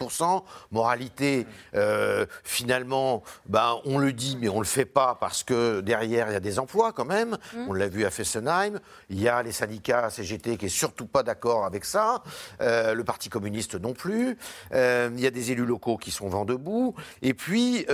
[0.71, 6.29] Moralité, euh, finalement, ben, on le dit, mais on le fait pas parce que derrière,
[6.29, 7.37] il y a des emplois quand même.
[7.55, 7.67] Mmh.
[7.69, 8.79] On l'a vu à Fessenheim.
[9.11, 12.23] Il y a les syndicats CGT qui est surtout pas d'accord avec ça.
[12.61, 14.39] Euh, le Parti communiste non plus.
[14.73, 16.95] il y a des élus locaux qui sont vent debout.
[17.23, 17.87] Et puis,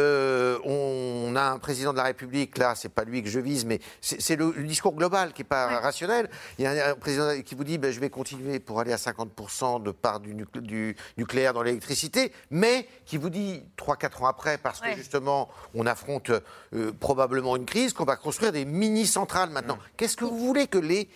[0.65, 3.81] on a un président de la République, là, c'est pas lui que je vise, mais
[4.01, 6.31] c'est le, discours global qui n'est pas rationnel.
[6.59, 8.97] Il y a un président qui vous dit ben, je vais continuer pour aller à
[8.97, 10.35] 50% de part du,
[11.17, 16.31] nucléaire dans l'électricité, mais qui vous dit 3-4 ans après, parce que justement, on affronte
[16.75, 19.79] euh, probablement une crise, qu'on va construire des mini-centrales maintenant.
[19.97, 21.09] Qu'est-ce que vous voulez que les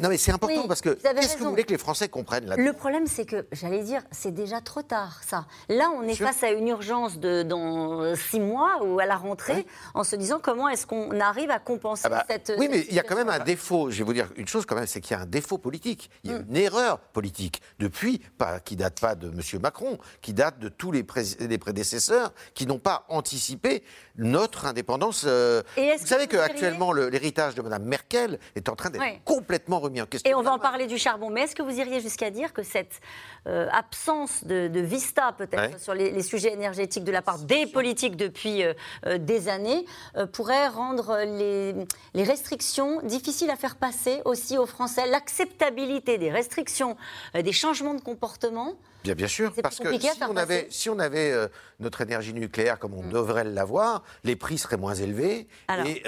[0.00, 2.56] non, mais c'est important parce que qu'est-ce que vous voulez que les Français comprennent là
[2.56, 5.46] Le problème, c'est que, j'allais dire, c'est déjà trop tard, ça.
[5.68, 9.66] Là, on est face à une urgence de, dans six mois ou à la rentrée,
[9.94, 12.52] en se disant comment est-ce qu'on arrive à compenser ah bah, cette.
[12.58, 13.90] Oui, mais il y a quand même un défaut.
[13.90, 16.10] Je vais vous dire une chose quand même, c'est qu'il y a un défaut politique.
[16.24, 16.46] Il y a mm.
[16.48, 19.60] une erreur politique depuis, pas, qui date pas de M.
[19.60, 23.82] Macron, qui date de tous les, prédécesseurs qui n'ont pas anticipé
[24.16, 25.24] notre indépendance.
[25.26, 30.06] Euh, vous savez qu'actuellement, l'héritage de Mme Merkel est en train d'être complètement remis en
[30.06, 30.30] question.
[30.30, 31.30] Et on va en parler du charbon.
[31.30, 33.00] Mais est-ce que vous iriez jusqu'à dire que cette
[33.46, 38.62] euh, absence de, vista, peut-être, sur les, sujets énergétiques de la part des politiques depuis
[38.62, 38.74] euh,
[39.06, 39.84] euh, des années,
[40.32, 41.74] pourrait rendre les,
[42.14, 45.06] les, restrictions difficiles à faire passer aussi aux Français?
[45.06, 46.96] L'acceptabilité des restrictions,
[47.34, 51.34] des changements de comportement Bien, bien sûr, parce que si on, avait, si on, avait,
[51.80, 53.10] notre énergie nucléaire comme on mm.
[53.10, 55.48] devrait l'avoir, les prix seraient moins élevés
[55.84, 56.02] et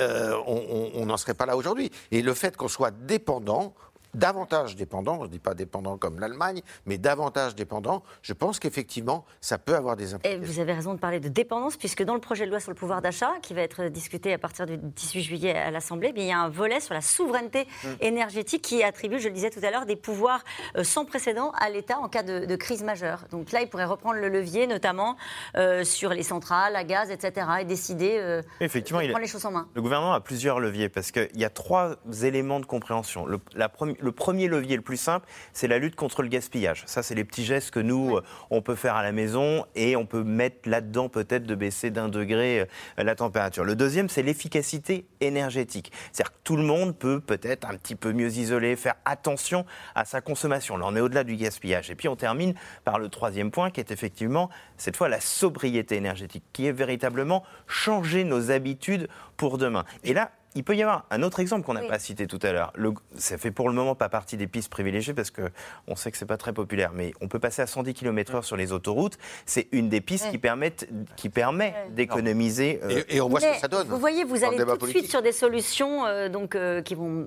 [0.47, 1.91] on n'en serait pas là aujourd'hui.
[2.11, 3.75] Et le fait qu'on soit dépendant,
[4.15, 9.25] davantage dépendant, je ne dis pas dépendant comme l'Allemagne, mais davantage dépendant, je pense qu'effectivement,
[9.41, 10.43] ça peut avoir des implications.
[10.43, 12.71] Et vous avez raison de parler de dépendance, puisque dans le projet de loi sur
[12.71, 16.23] le pouvoir d'achat, qui va être discuté à partir du 18 juillet à l'Assemblée, il
[16.23, 17.97] y a un volet sur la souveraineté hum.
[18.01, 20.43] énergétique qui attribue, je le disais tout à l'heure, des pouvoirs
[20.77, 23.25] euh, sans précédent à l'État en cas de, crise majeure.
[23.31, 25.17] Donc là, il pourrait reprendre le levier, notamment
[25.57, 29.45] euh, sur les centrales à gaz, etc., et décider euh, Effectivement, de prendre les choses
[29.45, 29.69] en main.
[29.75, 33.27] Le gouvernement a plusieurs leviers, parce qu'il y a trois éléments de compréhension.
[33.27, 36.85] Le, la première le premier levier le plus simple, c'est la lutte contre le gaspillage.
[36.87, 39.97] Ça, c'est les petits gestes que nous, euh, on peut faire à la maison et
[39.97, 42.67] on peut mettre là-dedans peut-être de baisser d'un degré euh,
[43.03, 43.65] la température.
[43.65, 45.93] Le deuxième, c'est l'efficacité énergétique.
[46.13, 49.65] C'est-à-dire que tout le monde peut peut-être un petit peu mieux isoler, faire attention
[49.95, 50.77] à sa consommation.
[50.77, 51.91] Là, on est au-delà du gaspillage.
[51.91, 55.97] Et puis, on termine par le troisième point qui est effectivement, cette fois, la sobriété
[55.97, 59.85] énergétique, qui est véritablement changer nos habitudes pour demain.
[60.05, 62.53] Et là, il peut y avoir un autre exemple qu'on n'a pas cité tout à
[62.53, 62.73] l'heure.
[63.17, 66.27] Ça fait pour le moment pas partie des pistes privilégiées parce qu'on sait que c'est
[66.27, 69.19] pas très populaire, mais on peut passer à 110 km/h sur les autoroutes.
[69.47, 72.81] C'est une des pistes qui, permettent, qui permet d'économiser.
[72.85, 73.89] Euh, et, on voit ce que ça donne.
[73.89, 77.27] Vous voyez, vous allez tout de suite sur des solutions euh, donc, euh, qui vont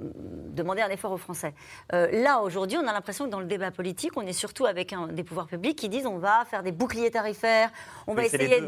[0.50, 1.54] demander un effort aux Français.
[1.92, 5.08] là, aujourd'hui, on a l'impression que dans le débat politique, on est surtout avec un,
[5.08, 7.72] des pouvoirs publics qui disent on va faire des boucliers tarifaires,
[8.08, 8.62] on va essayer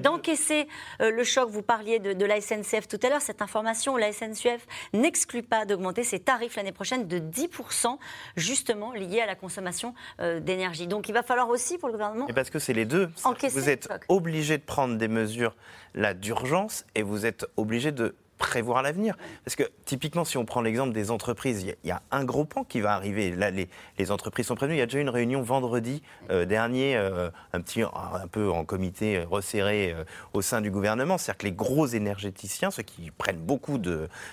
[0.00, 0.66] d'encaisser
[1.00, 1.48] le choc.
[1.48, 3.20] Vous parliez de, de la SNCF tout à l'heure.
[3.20, 7.98] C'est un information, la SNCF n'exclut pas d'augmenter ses tarifs l'année prochaine de 10%,
[8.36, 10.86] justement liés à la consommation euh, d'énergie.
[10.86, 12.26] Donc il va falloir aussi pour le gouvernement.
[12.28, 13.10] Et parce que c'est les deux.
[13.50, 15.54] Vous êtes obligé de prendre des mesures
[15.94, 19.16] là d'urgence et vous êtes obligé de prévoir l'avenir.
[19.44, 22.64] Parce que typiquement, si on prend l'exemple des entreprises, il y, a un gros pan
[22.64, 23.30] qui va arriver.
[23.30, 24.76] Là, les, les, entreprises sont prévenues.
[24.76, 27.84] Il y a déjà eu une réunion vendredi euh, dernier, euh, un petit,
[28.32, 31.18] peu en comité resserré euh, au sein du gouvernement.
[31.18, 33.78] C'est-à-dire que les gros énergéticiens, ceux qui prennent beaucoup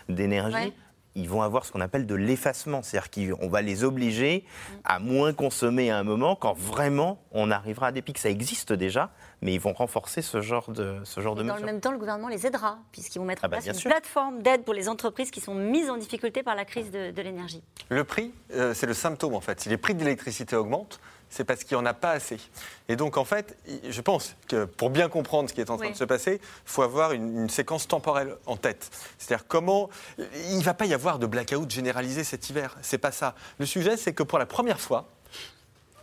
[0.09, 0.73] d'énergie,
[1.15, 2.81] ils vont avoir ce qu'on appelle de l'effacement.
[2.81, 4.45] C'est-à-dire qu'on va les obliger
[4.83, 8.17] à moins consommer à un moment quand vraiment on arrivera à des pics.
[8.17, 11.65] Ça existe déjà, mais ils vont renforcer ce genre de, ce genre de Dans le
[11.65, 13.89] même temps, le gouvernement les aidera, puisqu'ils vont mettre Ah en bah, place une sûr.
[13.89, 17.21] plateforme d'aide pour les entreprises qui sont mises en difficulté par la crise de, de
[17.21, 17.63] l'énergie.
[17.89, 19.59] Le prix, euh, c'est le symptôme en fait.
[19.59, 22.37] Si les prix de l'électricité augmentent, c'est parce qu'il n'y en a pas assez.
[22.87, 25.87] Et donc en fait, je pense que pour bien comprendre ce qui est en train
[25.87, 25.93] Oui.
[25.93, 28.89] de se passer, il faut avoir une, une séquence temporelle en tête.
[29.17, 32.77] C'est-à-dire comment il ne va pas y avoir de blackout généralisé cet hiver.
[32.81, 33.35] C'est pas ça.
[33.59, 35.07] Le sujet, c'est que pour la première fois,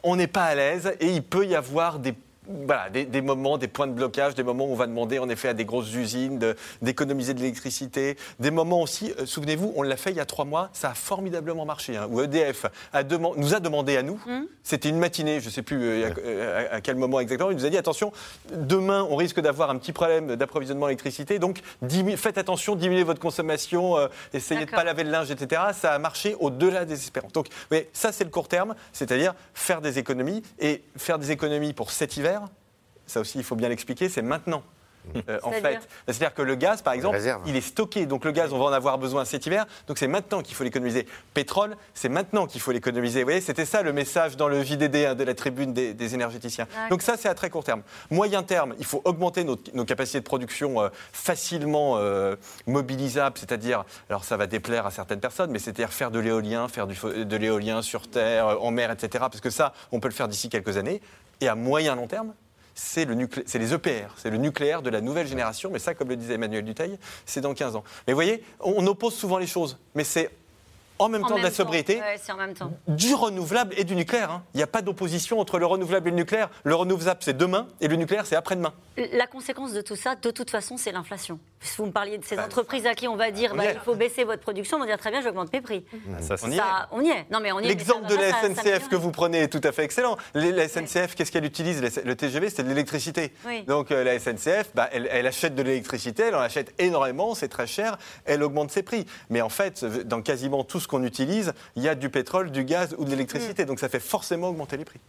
[0.02, 2.14] on n'est pas à l'aise et il peut y avoir des,
[2.48, 5.28] voilà, des, des moments, des points de blocage, des moments où on va demander en
[5.28, 9.96] effet à des grosses usines d'économiser de, l'électricité, des moments aussi, euh, souvenez-vous, on l'a
[9.96, 13.54] fait il y a trois mois, ça a formidablement marché, hein, où EDF a nous
[13.54, 14.20] a demandé à nous,
[14.62, 17.56] c'était une matinée, je ne sais plus euh, euh, à, à quel moment exactement, il
[17.56, 18.12] nous a dit attention,
[18.52, 21.60] demain on risque d'avoir un petit problème d'approvisionnement en électricité, donc
[22.16, 25.62] faites attention, diminuez votre consommation, euh, essayez de ne pas laver le linge, etc.
[25.72, 27.32] Ça a marché au-delà des espérances.
[27.32, 30.42] Donc, mais ça, c'est le court terme, c'est-à-dire faire des économies.
[30.58, 32.35] Et faire des économies pour cet hiver,
[33.06, 34.62] ça aussi, il faut bien l'expliquer, c'est maintenant.
[35.28, 38.06] Euh, en C'est-à-dire fait, c'est-à-dire que le gaz, par exemple, il est stocké.
[38.06, 39.66] Donc le gaz, on va en avoir besoin cet hiver.
[39.86, 41.06] Donc c'est maintenant qu'il faut l'économiser.
[41.34, 43.20] Pétrole, c'est maintenant qu'il faut l'économiser.
[43.20, 46.14] Vous voyez, c'était ça le message dans le JDD hein, de la tribune des, des
[46.14, 46.66] énergéticiens.
[46.90, 47.82] Donc ça, c'est à très court terme.
[48.10, 53.84] Moyen terme, il faut augmenter nos, nos capacités de production euh, facilement euh, mobilisables, c'est-à-dire,
[54.10, 57.36] alors ça va déplaire à certaines personnes, mais c'est-à-dire faire de l'éolien, faire du, de
[57.36, 59.24] l'éolien sur terre, en mer, etc.
[59.30, 61.00] Parce que ça, on peut le faire d'ici quelques années.
[61.40, 62.34] Et à moyen long terme,
[62.74, 65.94] c'est le nuclé- c'est les EPR, c'est le nucléaire de la nouvelle génération, mais ça,
[65.94, 67.84] comme le disait Emmanuel Duteil, c'est dans 15 ans.
[68.06, 70.30] Mais vous voyez, on, oppose souvent les choses, mais c'est
[70.98, 72.72] en même En temps de la sobriété, Ouais, c'est en même temps.
[72.88, 74.30] du renouvelable et du nuclaire.
[74.30, 74.42] hein.
[74.54, 76.48] Il n'y a pas d'opposition entre le renouvelable et le nucléaire.
[76.64, 78.72] Le renouvelable, c'est demain, et le nucléaire, c'est après-demain.
[79.12, 81.38] La conséquence de tout ça, de toute façon, c'est l'inflation.
[81.78, 83.78] Vous me parliez de ces Bah, entreprises à qui on va dire on bah, il
[83.80, 85.84] faut baisser votre production, on va dire très bien, j'augmente mes prix.
[86.20, 86.56] Ça, On y est.
[86.58, 87.26] Ça, on y est.
[87.30, 87.68] Non, mais on y est.
[87.68, 90.16] L'exemple de la ça- SNCF que vous prenez est tout à fait excellent.
[90.34, 91.82] La SNCF, qu'est-ce qu'elle utilise?
[92.04, 93.32] Le TGV, c'est de l'électricité.
[93.46, 93.62] Oui.
[93.64, 97.48] Donc euh, la SNCF, bah, elle, elle achète de l'électricité, elle en achète énormément, c'est
[97.48, 99.06] très cher, elle augmente ses prix.
[99.30, 102.64] Mais en fait, dans quasiment tout ce qu'on utilise, il y a du pétrole, du
[102.64, 103.64] gaz ou de l'électricité.
[103.64, 103.66] Mm.
[103.66, 105.00] Donc ça fait forcément augmenter les prix.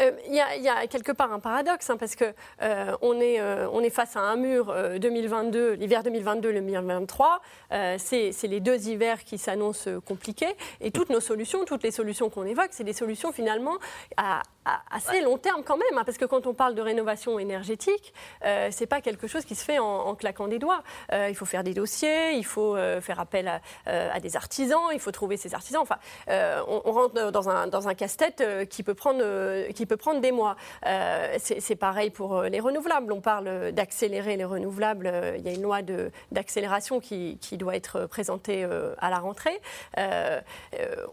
[0.00, 2.96] Euh, Il y, a- il y a quelque part un paradoxe, hein, parce que euh,
[3.02, 7.40] on, est, euh, on est face à un mur euh, 2022, l'hiver 2022, le 2023.
[7.72, 10.54] Euh, c'est les deux hivers qui s'annoncent euh, compliqués.
[10.80, 13.76] Et toutes nos solutions, toutes les solutions qu'on évoque, c'est des solutions finalement
[14.16, 15.98] à, à assez long terme quand même.
[15.98, 18.12] hein, parce que quand on parle de rénovation énergétique,
[18.44, 20.82] euh, c'est pas quelque chose qui se fait en, en claquant des doigts.
[21.12, 24.36] Euh, il faut faire des dossiers, il faut euh, faire appel à, euh, à des
[24.36, 25.80] artisans, il faut trouver ces artisans.
[25.82, 25.96] Enfin,
[26.28, 29.86] euh, on, on rentre dans un, dans un casse-tête euh, qui peut prendre, euh, qui
[29.86, 30.56] peut prendre des mois.
[30.86, 33.10] Euh, c'est pareil pour euh, les renouvelables.
[33.14, 35.06] On parle d'accélérer les renouvelables.
[35.06, 38.62] Euh, Il y a une loi de- d'accélération qui, qui doit être présentée
[38.98, 39.58] à la rentrée.
[39.96, 40.38] Euh,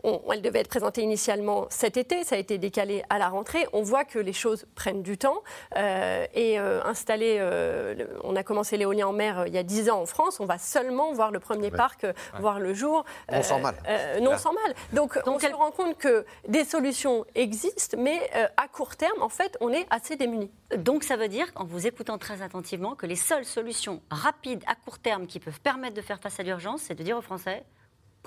[0.03, 2.25] on- elle devait être présentée initialement cet été.
[2.25, 3.65] Ça a été décalé à la rentrée.
[3.71, 5.41] On voit que les choses prennent du temps.
[5.77, 9.63] Euh, et euh, installer, euh, le- on a commencé l'éolien en mer il y a
[9.63, 10.41] 10 ans en France.
[10.41, 12.05] On va seulement voir le premier parc
[12.41, 13.05] voir le jour.
[13.31, 13.75] Non sans mal.
[13.87, 14.37] Euh, non Là.
[14.37, 14.73] sans mal.
[14.91, 19.29] Donc, on se rend compte que des solutions existent, mais euh, à court terme, en
[19.29, 20.51] fait, on est assez démunis.
[20.75, 24.75] Donc ça veut dire, en vous écoutant très attentivement, que les seules solutions rapides à
[24.75, 27.63] court terme qui peuvent permettre de faire face à l'urgence, c'est de dire aux Français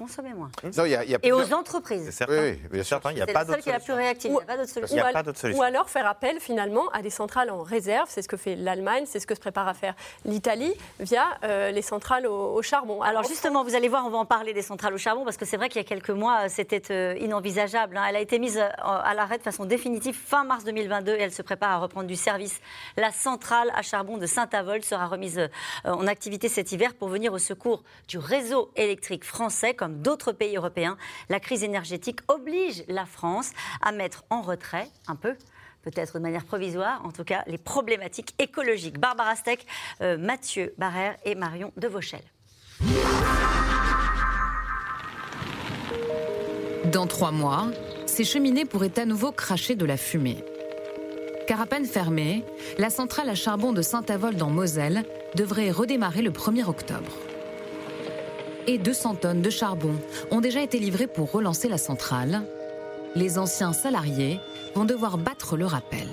[0.00, 0.50] consommez moins.
[0.76, 2.04] Non, il y a- y a Et aux entreprises.
[2.06, 2.32] C'est certain.
[2.42, 2.88] Oui, oui, bien sûr.
[2.96, 4.02] certain, il n'y a C'est pas la seule d'autre qui est la plus solution.
[4.04, 4.30] réactive.
[4.30, 4.96] Il n'y a pas d'autre solution.
[4.96, 5.60] Il n'y a Ou pas al- d'autre solution.
[5.60, 9.04] Ou alors faire appel finalement à des centrales en réserve, c'est ce que fait l'Allemagne,
[9.06, 13.02] c'est ce que se prépare à faire l'Italie via euh, les centrales au, au charbon.
[13.02, 15.44] Alors justement, vous allez voir, on va en parler des centrales au charbon, parce que
[15.44, 17.96] c'est vrai qu'il y a quelques mois, euh, c'était euh, inenvisageable.
[17.96, 18.04] hein.
[18.08, 21.42] Elle a été mise à l'arrêt de façon définitive fin mars 2022 et elle se
[21.42, 22.60] prépare à reprendre du service.
[22.96, 25.48] La centrale à charbon de Saint-Avold sera remise euh,
[25.84, 30.56] en activité cet hiver pour venir au secours du réseau électrique français, comme d'autres pays
[30.56, 30.96] européens.
[31.28, 33.50] La crise énergétique oblige la France
[33.82, 35.36] à mettre en retrait un peu
[35.82, 38.98] peut-être de manière provisoire, en tout cas, les problématiques écologiques.
[38.98, 39.66] Barbara Steck,
[40.00, 42.20] euh, Mathieu Barrère et Marion Devauchel.
[46.92, 47.68] Dans trois mois,
[48.06, 50.44] ces cheminées pourraient à nouveau cracher de la fumée.
[51.46, 52.44] Car à peine fermée,
[52.78, 57.12] la centrale à charbon de Saint-Avold en Moselle devrait redémarrer le 1er octobre.
[58.66, 59.94] Et 200 tonnes de charbon
[60.30, 62.42] ont déjà été livrées pour relancer la centrale.
[63.14, 64.38] Les anciens salariés
[64.74, 66.08] vont devoir battre le rappel.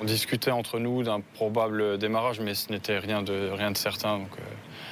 [0.00, 4.16] On discutait entre nous d'un probable démarrage, mais ce n'était rien de, rien de certain.
[4.16, 4.42] Euh,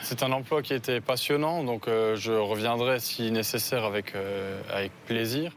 [0.02, 4.92] c'est un emploi qui était passionnant, donc euh, je reviendrai si nécessaire avec, euh, avec
[5.06, 5.56] plaisir.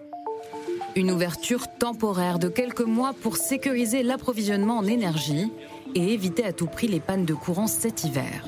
[0.96, 5.52] Une ouverture temporaire de quelques mois pour sécuriser l'approvisionnement en énergie
[5.96, 8.46] et éviter à tout prix les pannes de courant cet hiver.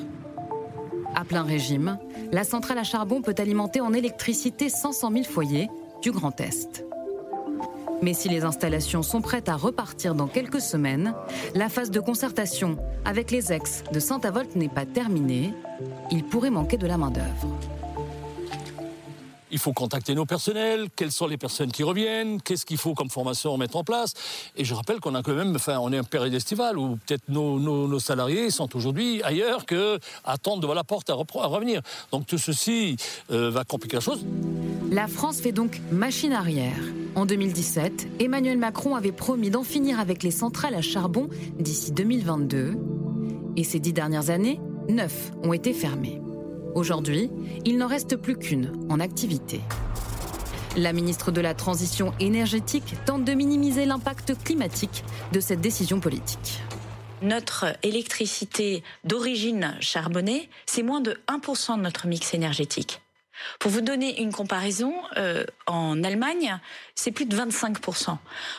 [1.15, 1.97] À plein régime,
[2.31, 5.69] la centrale à charbon peut alimenter en électricité 500 000 foyers
[6.01, 6.86] du Grand Est.
[8.01, 11.13] Mais si les installations sont prêtes à repartir dans quelques semaines,
[11.53, 15.53] la phase de concertation avec les ex de Saint-Avold n'est pas terminée.
[16.12, 17.47] Il pourrait manquer de la main-d'œuvre.
[19.51, 23.10] Il faut contacter nos personnels, quelles sont les personnes qui reviennent, qu'est-ce qu'il faut comme
[23.10, 24.13] formation mettre en place.
[24.55, 27.23] Et je rappelle qu'on a quand même, enfin, on est en période estivale où peut-être
[27.29, 31.81] nos, salariés sont aujourd'hui ailleurs que attendre devant la porte à, revenir.
[32.12, 32.97] Donc tout ceci
[33.31, 34.25] euh, va compliquer la chose.
[34.91, 36.77] La France fait donc machine arrière.
[37.15, 42.75] En 2017, Emmanuel Macron avait promis d'en finir avec les centrales à charbon d'ici 2022.
[43.58, 46.21] Et ces dix dernières années, neuf ont été fermées.
[46.75, 47.31] Aujourd'hui,
[47.63, 49.61] il n'en reste plus qu'une en activité.
[50.75, 56.61] La ministre de la Transition énergétique tente de minimiser l'impact climatique de cette décision politique.
[57.21, 63.01] Notre électricité d'origine charbonnée, c'est moins de 1% de notre mix énergétique.
[63.59, 66.59] Pour vous donner une comparaison, euh, en Allemagne,
[66.95, 68.17] c'est plus de 25%.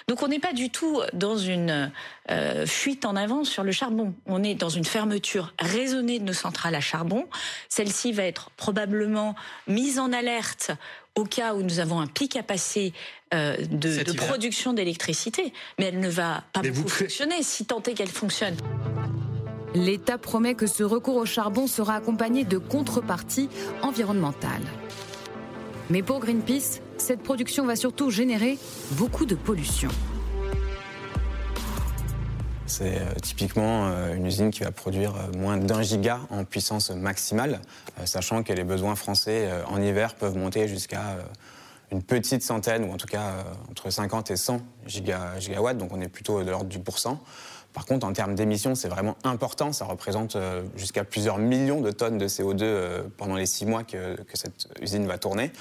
[0.08, 1.90] Donc on n'est pas du tout dans une
[2.30, 4.14] euh, fuite en avant sur le charbon.
[4.26, 7.26] On est dans une fermeture raisonnée de nos centrales à charbon.
[7.68, 9.34] Celle-ci va être probablement
[9.66, 10.72] mise en alerte
[11.16, 12.92] au cas où nous avons un pic à passer
[13.34, 18.08] euh, de, production d'électricité, mais elle ne va pas beaucoup fonctionner si tant est qu'elle
[18.08, 18.56] fonctionne.
[19.74, 23.48] L'État promet que ce recours au charbon sera accompagné de contreparties
[23.83, 24.62] environnementales.
[25.90, 28.59] Mais pour Greenpeace, cette production va surtout générer
[28.92, 29.90] beaucoup de pollution.
[32.66, 36.90] C'est euh, typiquement euh, une usine qui va produire euh, moins d'un giga en puissance
[36.90, 37.61] maximale,
[38.05, 41.16] sachant que les besoins français en hiver peuvent monter jusqu'à
[41.90, 46.09] une petite centaine, ou en tout cas entre 50 et 100 gigawatts, donc on est
[46.09, 47.22] plutôt de l'ordre du pourcent.
[47.76, 49.70] Par contre, en termes d'émissions, c'est vraiment important.
[49.70, 53.84] Ça représente euh, jusqu'à plusieurs millions de tonnes de CO2 euh, pendant les six mois
[53.84, 55.52] que, cette usine va tourner.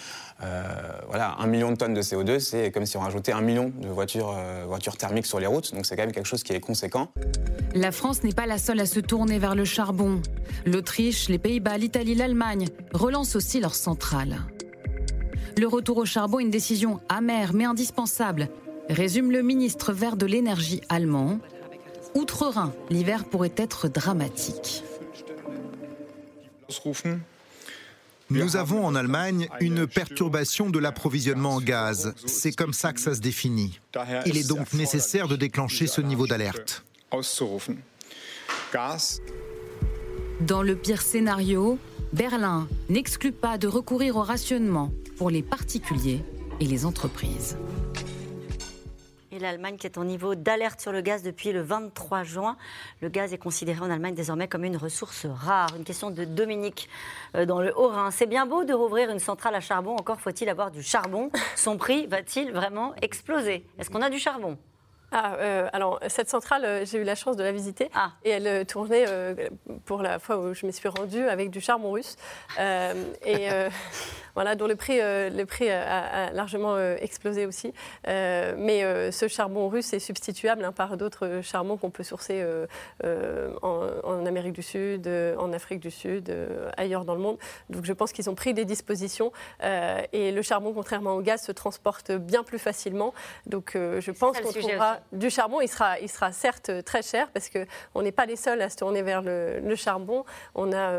[0.41, 0.63] Euh,
[1.10, 3.89] voilà, un million de tonnes de CO2, c'est comme si on rajoutait un million de
[3.89, 4.34] voitures,
[4.65, 5.75] voitures thermiques sur les routes.
[5.75, 7.12] Donc c'est quand même quelque chose qui est conséquent.
[7.73, 10.21] La France n'est pas la seule à se tourner vers le charbon.
[10.65, 14.38] L'Autriche, les Pays-Bas, l'Italie, l'Allemagne relancent aussi leurs centrales.
[15.58, 18.47] Le retour au charbon est une décision amère mais indispensable,
[18.89, 21.39] résume le ministre vert de l'énergie allemand.
[22.15, 24.84] Outre-Rhin, l'hiver pourrait être dramatique.
[28.30, 32.13] Nous avons en Allemagne une perturbation de l'approvisionnement en gaz.
[32.25, 33.80] C'est comme ça que ça se définit.
[34.25, 36.84] Il est donc nécessaire de déclencher ce niveau d'alerte.
[40.41, 41.78] Dans le pire scénario,
[42.13, 46.23] Berlin n'exclut pas de recourir au rationnement pour les particuliers
[46.60, 47.58] et les entreprises.
[49.39, 52.58] L'Allemagne qui est en niveau d'alerte sur le gaz depuis le 23 juin.
[53.02, 55.69] Le gaz est considéré en Allemagne désormais comme une ressource rare.
[55.78, 56.89] Une question de Dominique
[57.36, 58.12] euh, dans le Haut-Rhin.
[58.12, 61.32] C'est bien beau de rouvrir une centrale à charbon, encore faut-il avoir du charbon.
[61.56, 63.65] Son prix va-t-il vraiment exploser?
[63.78, 64.58] Est-ce qu'on a du charbon?
[65.12, 67.89] Ah, euh, alors, cette centrale, euh, j'ai eu la chance de la visiter.
[67.94, 68.12] Ah.
[68.24, 69.06] Et elle tournait,
[69.86, 72.15] pour la fois où je m'y suis rendue, avec du charbon russe.
[72.60, 73.50] et
[74.36, 77.74] voilà, dont le prix, euh, le prix a, largement euh, explosé aussi.
[78.08, 82.46] Euh, mais ce charbon russe est substituable hein, par d'autres charbons qu'on peut sourcer
[83.04, 86.36] en, Amérique du Sud, en Afrique du Sud,
[86.78, 87.38] ailleurs dans le monde.
[87.70, 89.32] Donc je pense qu'ils ont pris des dispositions.
[89.62, 93.13] et le charbon, contrairement au gaz, se transporte bien plus facilement.
[93.46, 95.62] Donc je pense qu'on trouvera du charbon.
[95.62, 98.78] Il sera, il sera certes très cher parce qu'on n'est pas les seuls à se
[98.78, 100.26] tourner vers le, le charbon.
[100.56, 100.92] On a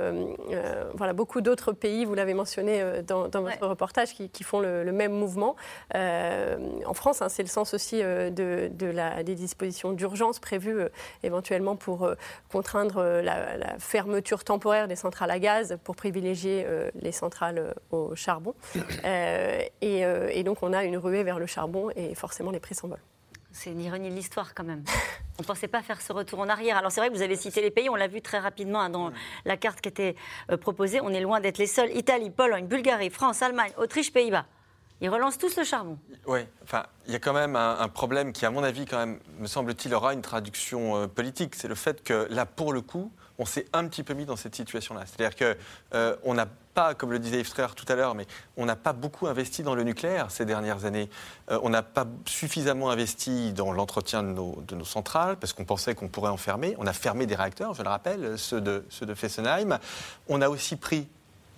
[0.94, 5.12] voilà, beaucoup d'autres pays, vous l'avez mentionné dans dans, votre reportage qui, font le, même
[5.12, 5.56] mouvement.
[5.94, 6.56] Euh,
[6.86, 10.88] en France, hein, c'est le sens aussi euh, de, la, des dispositions d'urgence prévues euh,
[11.22, 12.10] éventuellement pour
[12.50, 18.54] contraindre la, fermeture temporaire des centrales à gaz pour privilégier les centrales au charbon.
[19.04, 22.98] Et, et, donc on a une ruée vers le charbon et forcément les prix s'envolent.
[23.56, 24.84] C'est une ironie de l'histoire quand même.
[25.38, 26.76] On ne pensait pas faire ce retour en arrière.
[26.76, 28.90] Alors c'est vrai que vous avez cité les pays, on l'a vu très rapidement hein,
[28.90, 29.12] dans
[29.46, 30.14] la carte qui était
[30.50, 31.00] euh, proposée.
[31.00, 31.90] On est loin d'être les seuls.
[31.96, 34.44] Italie, Pologne, Bulgarie, France, Allemagne, Autriche, Pays-Bas.
[35.00, 35.98] Ils relancent tous le charbon.
[36.26, 39.20] Oui, enfin, il y a quand même un, problème qui, à mon avis, quand même,
[39.38, 41.54] me semble-t-il, aura une traduction euh, politique.
[41.54, 44.36] C'est le fait que là, pour le coup, on s'est un petit peu mis dans
[44.36, 45.04] cette situation-là.
[45.06, 45.56] C'est-à-dire qu'on
[45.94, 48.26] euh, n'a pas, comme le disait Yves tout à l'heure, mais
[48.58, 51.08] on n'a pas beaucoup investi dans le nucléaire ces dernières années.
[51.50, 56.08] Euh, on n'a pas suffisamment investi dans l'entretien de nos, centrales parce qu'on pensait qu'on
[56.08, 56.76] pourrait en fermer.
[56.78, 59.78] On a fermé des réacteurs, je le rappelle, ceux de Fessenheim.
[60.28, 61.08] On a aussi pris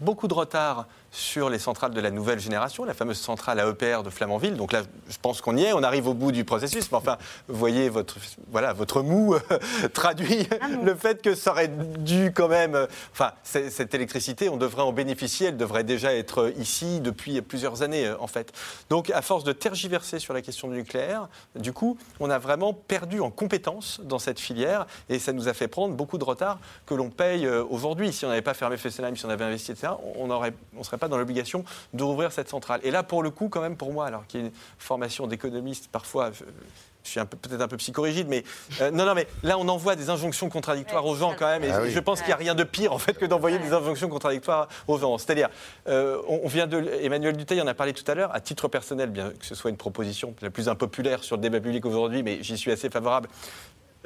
[0.01, 4.03] beaucoup de retard sur les centrales de la nouvelle génération, la fameuse centrale à EPR
[4.03, 4.57] de Flamanville.
[4.57, 6.91] Donc là, je pense qu'on y est, on arrive au bout du processus.
[6.91, 7.17] Mais enfin,
[7.49, 8.17] vous voyez, votre,
[8.51, 9.37] voilà, votre mou
[9.95, 10.49] traduit
[10.83, 12.87] le fait que ça aurait dû quand même.
[13.13, 18.11] Enfin, cette électricité, on devrait en bénéficier, elle devrait déjà être ici depuis plusieurs années,
[18.21, 18.53] en fait.
[18.91, 22.75] Donc, à force de tergiverser sur la question du nucléaire, du coup, on a vraiment
[22.75, 26.59] perdu en compétences dans cette filière et ça nous a fait prendre beaucoup de retard
[26.87, 28.13] que l'on paye euh, aujourd'hui.
[28.13, 30.98] Si on n'avait pas fermé Fessenheim, si on avait investi, etc., on ne on serait
[30.99, 32.81] pas dans l'obligation de rouvrir cette centrale.
[32.85, 35.27] Et là, pour le coup, quand même, pour moi, alors qu'il y a une formation
[35.27, 36.31] d'économiste, parfois,
[37.09, 38.45] je suis peut-être un peu psychorigide, mais
[38.81, 41.71] euh, non, non, mais là, on envoie des injonctions contradictoires aux gens quand même, et
[41.71, 44.09] ah je pense qu'il n'y a rien de pire en fait que d'envoyer des injonctions
[44.09, 45.17] contradictoires aux gens.
[45.19, 45.49] C'est-à-dire,
[45.89, 49.11] euh, on vient de Emmanuel Duteil en a parlé tout à l'heure, à titre personnel,
[49.11, 52.43] bien que ce soit une proposition la plus impopulaire sur le débat public aujourd'hui, mais
[52.43, 53.29] j'y suis assez favorable.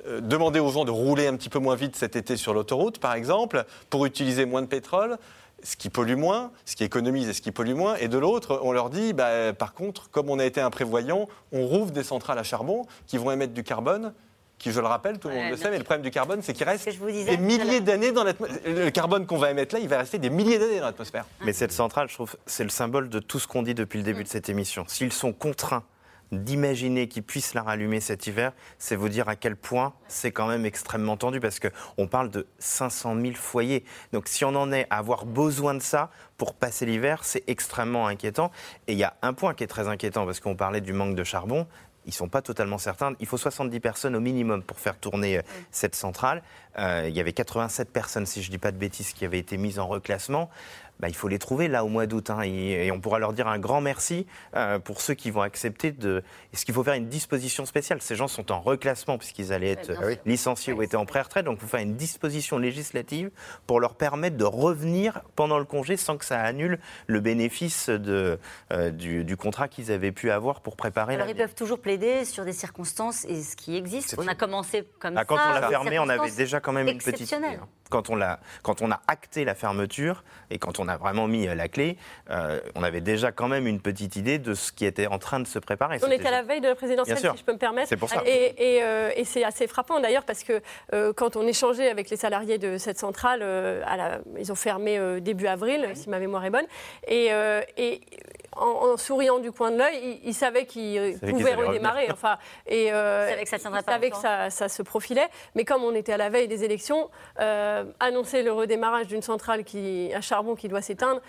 [0.06, 2.98] Euh, demander aux gens de rouler un petit peu moins vite cet été sur l'autoroute,
[2.98, 5.18] par exemple, pour utiliser moins de pétrole
[5.62, 7.96] ce qui pollue moins, ce qui économise et ce qui pollue moins.
[7.96, 11.66] Et de l'autre, on leur dit, bah, par contre, comme on a été imprévoyant, on
[11.66, 14.12] rouvre des centrales à charbon qui vont émettre du carbone
[14.62, 16.52] qui, je le rappelle, tout le monde le sait, mais le problème du carbone, c'est
[16.52, 18.60] qu'il reste des milliers d'années dans l'atmosphère.
[18.64, 21.26] Le carbone qu'on va émettre là, il va rester des milliers d'années dans l'atmosphère.
[21.44, 24.04] Mais cette centrale, je trouve, c'est le symbole de tout ce qu'on dit depuis le
[24.04, 24.84] début de cette émission.
[24.86, 25.82] S'ils sont contraints
[26.32, 30.48] d'imaginer qu'ils puissent la rallumer cet hiver, c'est vous dire à quel point c'est quand
[30.48, 33.84] même extrêmement tendu parce qu'on parle de 500 000 foyers.
[34.12, 38.06] Donc si on en est à avoir besoin de ça pour passer l'hiver, c'est extrêmement
[38.06, 38.50] inquiétant.
[38.88, 41.14] Et il y a un point qui est très inquiétant parce qu'on parlait du manque
[41.14, 41.66] de charbon.
[42.04, 43.14] Ils ne sont pas totalement certains.
[43.20, 46.42] Il faut 70 personnes au minimum pour faire tourner euh, cette centrale.
[46.78, 49.38] Euh, il y avait 87 personnes, si je ne dis pas de bêtises, qui avaient
[49.38, 50.50] été mises en reclassement.
[51.02, 52.30] Bah, il faut les trouver là au mois d'août.
[52.30, 54.24] Hein, et, on pourra leur dire un grand merci
[54.54, 56.22] euh, pour ceux qui vont accepter de.
[56.52, 58.00] Est-ce qu'il faut faire une disposition spéciale?
[58.00, 59.92] Ces gens sont en reclassement puisqu'ils allaient être
[60.24, 61.44] licenciés ou étaient en pré-retraite.
[61.44, 63.32] Donc il faut faire une disposition législative
[63.66, 66.78] pour leur permettre de revenir pendant le congé sans que ça annule
[67.08, 68.38] le bénéfice de,
[68.72, 72.44] euh, du, contrat qu'ils avaient pu avoir pour préparer Alors ils peuvent toujours plaider sur
[72.44, 74.14] des circonstances et ce qui existe.
[74.18, 75.24] On a commencé comme ah, ça.
[75.24, 77.34] Quand on l'a fermé, on avait déjà quand même une petite
[77.92, 81.46] quand on, a, quand on a acté la fermeture et quand on a vraiment mis
[81.46, 81.98] euh, la clé,
[82.30, 85.40] euh, on avait déjà quand même une petite idée de ce qui était en train
[85.40, 85.98] de se préparer.
[86.02, 87.88] On était à la veille de la présidentielle, si je peux me permettre.
[87.88, 88.22] C'est pour ça.
[88.26, 90.60] Et, et, euh, c'est assez frappant d'ailleurs parce que
[91.12, 95.46] quand on échangeait avec les salariés de cette centrale, à la, ils ont fermé début
[95.46, 96.66] avril, si ma mémoire est bonne.
[97.06, 97.30] Et,
[97.76, 98.00] et
[98.56, 102.08] en, souriant du coin de l'œil, il, savait qu'il pouvait redémarrer.
[102.10, 103.92] Enfin, et, euh, il savait que ça tiendrait pas.
[103.92, 105.28] savait que ça, se profilait.
[105.54, 109.64] Mais comme on était à la veille des élections, euh, annoncer le redémarrage d'une centrale
[110.14, 111.20] à charbon qui doit s'éteindre,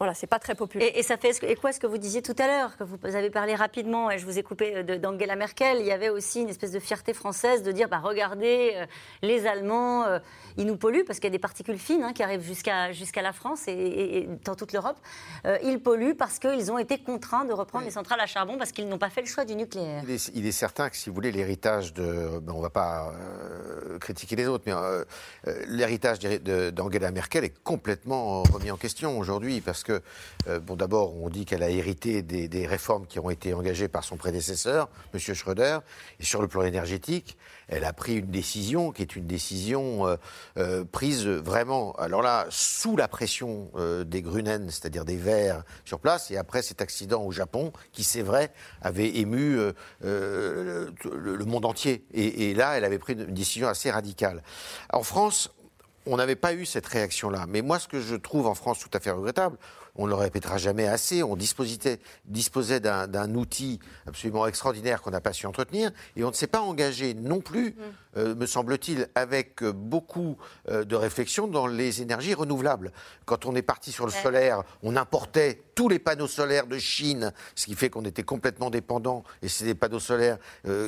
[0.00, 0.90] voilà, c'est pas très populaire.
[0.94, 3.28] Et, ça fait et quoi ce que vous disiez tout à l'heure, que vous avez
[3.28, 6.72] parlé rapidement, et je vous ai coupé d'Angela Merkel, il y avait aussi une espèce
[6.72, 8.86] de fierté française de dire, bah, regardez, euh,
[9.20, 10.18] les Allemands, euh,
[10.56, 13.20] ils nous polluent, parce qu'il y a des particules fines hein, qui arrivent jusqu'à jusqu'à
[13.20, 14.96] la France et, dans toute l'Europe.
[15.44, 18.72] Euh, ils polluent parce qu'ils ont été contraints de reprendre les centrales à charbon, parce
[18.72, 20.02] qu'ils n'ont pas fait le choix du nucléaire.
[20.34, 22.38] Il est, certain que si vous voulez, l'héritage de...
[22.38, 23.12] Ben, on ne va pas
[24.00, 24.72] critiquer les autres, mais
[25.66, 29.89] l'héritage d'Angela Merkel est complètement remis en question aujourd'hui, parce que
[30.48, 34.04] euh, bon, d'abord, on dit qu'elle a hérité des, réformes qui ont été engagées par
[34.04, 35.20] son prédécesseur, M.
[35.20, 35.78] Schröder,
[36.18, 37.36] et sur le plan énergétique,
[37.68, 40.16] elle a pris une décision qui est une décision euh,
[40.58, 43.70] euh, prise vraiment, alors là, sous la pression
[44.04, 48.22] des Grunen, c'est-à-dire des Verts sur place, et après cet accident au Japon, qui, c'est
[48.22, 49.58] vrai, avait ému
[50.02, 50.92] le,
[51.46, 52.04] monde entier.
[52.12, 54.42] Et, et là, elle avait pris une décision assez radicale.
[54.92, 55.50] En France,
[56.06, 57.46] on n'avait pas eu cette réaction-là.
[57.48, 59.56] Mais moi, ce que je trouve en France tout à fait regrettable,
[59.96, 65.32] on ne le répétera jamais assez, on disposait, d'un outil absolument extraordinaire qu'on n'a pas
[65.32, 68.09] su entretenir, et on ne s'est pas engagé non plus, mm.
[68.16, 70.36] Euh, me semble-t-il, avec euh, beaucoup
[70.68, 72.90] euh, de réflexion dans les énergies renouvelables.
[73.24, 77.32] Quand on est parti sur le solaire, on importait tous les panneaux solaires de Chine,
[77.54, 80.38] ce qui fait qu'on était complètement dépendant, et c'est des panneaux solaires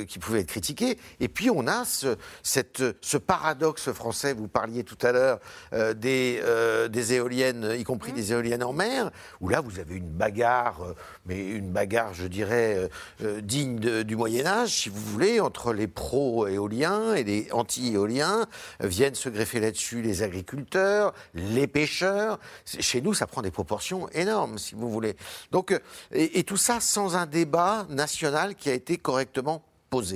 [0.07, 0.99] qui pouvaient être critiqués.
[1.19, 5.39] Et puis on a ce, ce paradoxe français, vous parliez tout à l'heure
[5.95, 6.43] des,
[6.89, 8.15] des éoliennes, y compris mm.
[8.15, 9.09] des éoliennes en mer,
[9.41, 10.93] où là, vous avez une bagarre,
[11.25, 12.89] mais une bagarre, je dirais,
[13.41, 18.47] digne du Moyen Âge, si vous voulez, entre les pro-éoliens et les anti-éoliens.
[18.79, 22.39] Viennent se greffer là-dessus les agriculteurs, les pêcheurs.
[22.65, 25.15] Chez nous, ça prend des proportions énormes, si vous voulez.
[25.51, 25.79] Donc,
[26.11, 29.63] et, tout ça sans un débat national qui a été correctement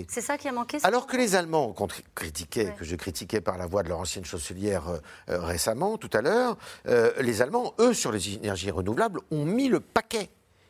[0.08, 3.58] c'est ça qui a manqué Alors que les Allemands qu'on critiquait, que je critiquais par
[3.58, 4.98] la voix de leur ancienne chancelière euh,
[5.30, 9.68] euh, récemment, tout à l'heure, euh, les Allemands, eux, sur les énergies renouvelables, ont mis
[9.68, 10.30] le paquet.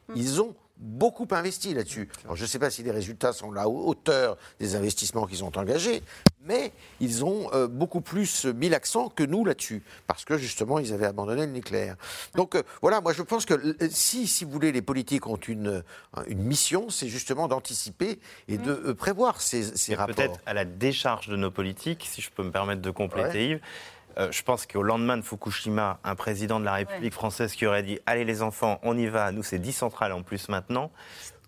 [0.10, 0.14] Mm.
[0.16, 2.10] Ils ont beaucoup investi là-dessus.
[2.24, 5.44] Alors je ne sais pas si les résultats sont à la hauteur des investissements qu'ils
[5.44, 6.04] ont engagés,
[6.46, 6.72] Mais
[7.02, 11.06] ils ont euh, beaucoup plus mis l'accent que nous là-dessus, parce que justement, ils avaient
[11.06, 11.96] abandonné le nucléaire.
[12.36, 15.36] Donc euh, voilà, moi je pense que euh, si, si vous voulez, les politiques ont
[15.36, 15.84] une,
[16.28, 19.64] une mission, c'est justement d'anticiper et de euh, prévoir ces,
[19.96, 20.16] rapports.
[20.16, 23.60] Peut-être à la décharge de nos politiques, si je peux me permettre de compléter Yves.
[24.18, 27.84] Euh, je pense qu'au lendemain de Fukushima, un président de la République française qui aurait
[27.84, 30.91] dit Allez les enfants, on y va, nous c'est 10 centrales en plus maintenant,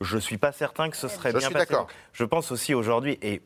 [0.01, 1.67] je ne suis pas certain que ce serait Je bien suis passé.
[1.67, 1.87] d'accord.
[2.13, 3.41] Je pense aussi aujourd'hui, et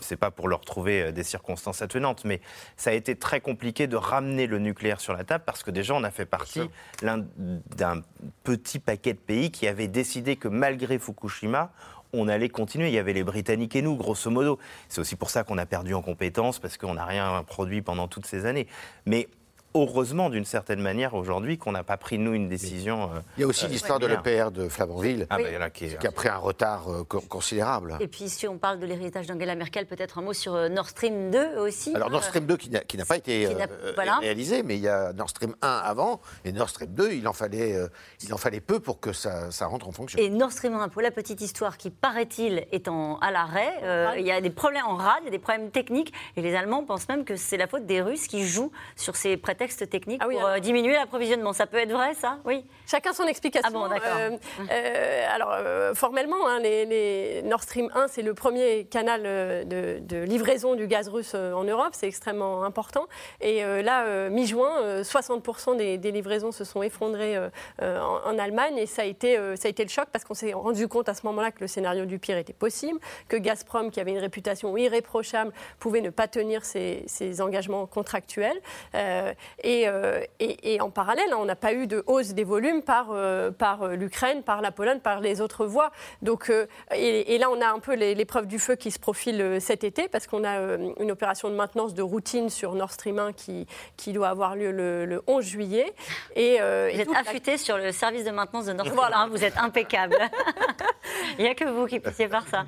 [0.00, 2.40] c'est pas pour leur trouver euh, des circonstances attenantes, mais
[2.76, 5.94] ça a été très compliqué de ramener le nucléaire sur la table parce que déjà
[5.94, 6.62] on a fait partie
[7.02, 8.02] d'un
[8.42, 11.72] petit paquet de pays qui avait décidé que malgré Fukushima,
[12.12, 12.88] on allait continuer.
[12.88, 14.58] Il y avait les Britanniques et nous, grosso modo.
[14.88, 18.08] C'est aussi pour ça qu'on a perdu en compétences parce qu'on n'a rien produit pendant
[18.08, 18.66] toutes ces années.
[19.06, 19.28] Mais
[19.74, 23.04] heureusement, d'une certaine manière, aujourd'hui, qu'on n'a pas pris nous une décision.
[23.14, 25.38] euh, Il y a aussi euh, l'histoire de l'EPR de Flamanville, Ah,
[25.70, 27.96] qui est- qui a pris un retard euh, co- considérable.
[28.00, 31.30] Et puis, si on parle de l'héritage d'Angela Merkel, peut-être un mot sur Nord Stream
[31.30, 31.94] 2 aussi.
[31.94, 34.16] Alors Nord Stream 2 qui n'a pas été euh, voilà.
[34.18, 37.32] réalisé, mais il y a Nord Stream 1 avant, et Nord Stream 2, il en
[37.32, 37.88] fallait, euh,
[38.22, 40.18] il en fallait peu pour que ça, ça rentre en fonction.
[40.18, 44.14] Et Nord Stream 1, pour la petite histoire, qui paraît-il est en, à l'arrêt, euh,
[44.18, 46.54] il y a des problèmes en rade, il y a des problèmes techniques, et les
[46.54, 50.20] Allemands pensent même que c'est la faute des Russes qui jouent sur ces prétextes techniques
[50.22, 51.52] Ah oui, pour alors- euh, diminuer l'approvisionnement.
[51.52, 52.38] Ça peut être vrai, ça?
[52.44, 52.64] Oui.
[52.86, 53.68] Chacun son explication.
[53.68, 54.10] Ah bon, d'accord.
[54.18, 54.30] Euh,
[54.70, 59.64] euh, alors, euh, formellement, hein, les, les Nord Stream 1, c'est le premier canal euh,
[59.64, 61.90] de, de livraison du gaz russe euh, en Europe.
[61.92, 63.06] C'est extrêmement important.
[63.40, 67.48] Et euh, là, euh, mi-juin, euh, 60% des, des livraisons se sont effondrées euh,
[67.82, 68.76] euh, en, en Allemagne.
[68.78, 71.08] Et ça a, été, euh, ça a été le choc parce qu'on s'est rendu compte
[71.08, 72.98] à ce moment-là que le scénario du pire était possible,
[73.28, 78.60] que Gazprom, qui avait une réputation irréprochable, pouvait ne pas tenir ses, ses engagements contractuels.
[78.94, 79.32] Euh,
[79.62, 82.82] et, euh, et- et en parallèle, hein, on n'a pas eu de hausse des volumes
[82.82, 85.90] par, euh, par euh, l'Ukraine, par la Pologne, par les autres voies.
[86.22, 86.50] Donc,
[86.94, 90.08] et, et là, on a un peu l'épreuve du feu qui se profile cet été
[90.08, 90.58] parce qu'on a
[90.98, 94.70] une opération de maintenance de routine sur Nord Stream 1 qui, qui doit avoir lieu
[94.70, 95.92] le, le 11 juillet.
[96.36, 99.44] Et, Vous êtes la- affûté sur le service de maintenance de Nord Stream 1, vous
[99.44, 100.16] êtes impeccable.
[101.38, 102.64] il n'y a que vous qui puissiez faire ça.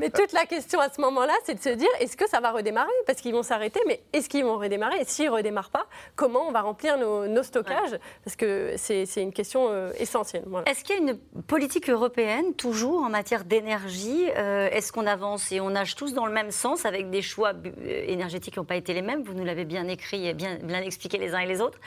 [0.00, 2.50] Mais toute la question à ce moment-là, c'est de se dire est-ce que ça va
[2.52, 2.90] redémarrer?
[3.06, 4.98] Parce qu'ils vont s'arrêter, mais est-ce qu'ils vont redémarrer?
[5.00, 5.86] Et s'ils ne redémarrent pas,
[6.16, 10.44] comment on va remplir nos, nos stockages Parce que c'est une question euh, essentielle.
[10.46, 10.68] Voilà.
[10.70, 15.50] Est-ce qu'il y a une politique européenne, toujours en matière d'énergie Euh, Est-ce qu'on avance
[15.52, 18.64] et on nage tous dans le même sens avec des choix euh, énergétiques qui n'ont
[18.64, 19.22] pas été les mêmes?
[19.22, 21.78] Vous nous l'avez bien écrit et bien, bien expliqué les uns et les autres.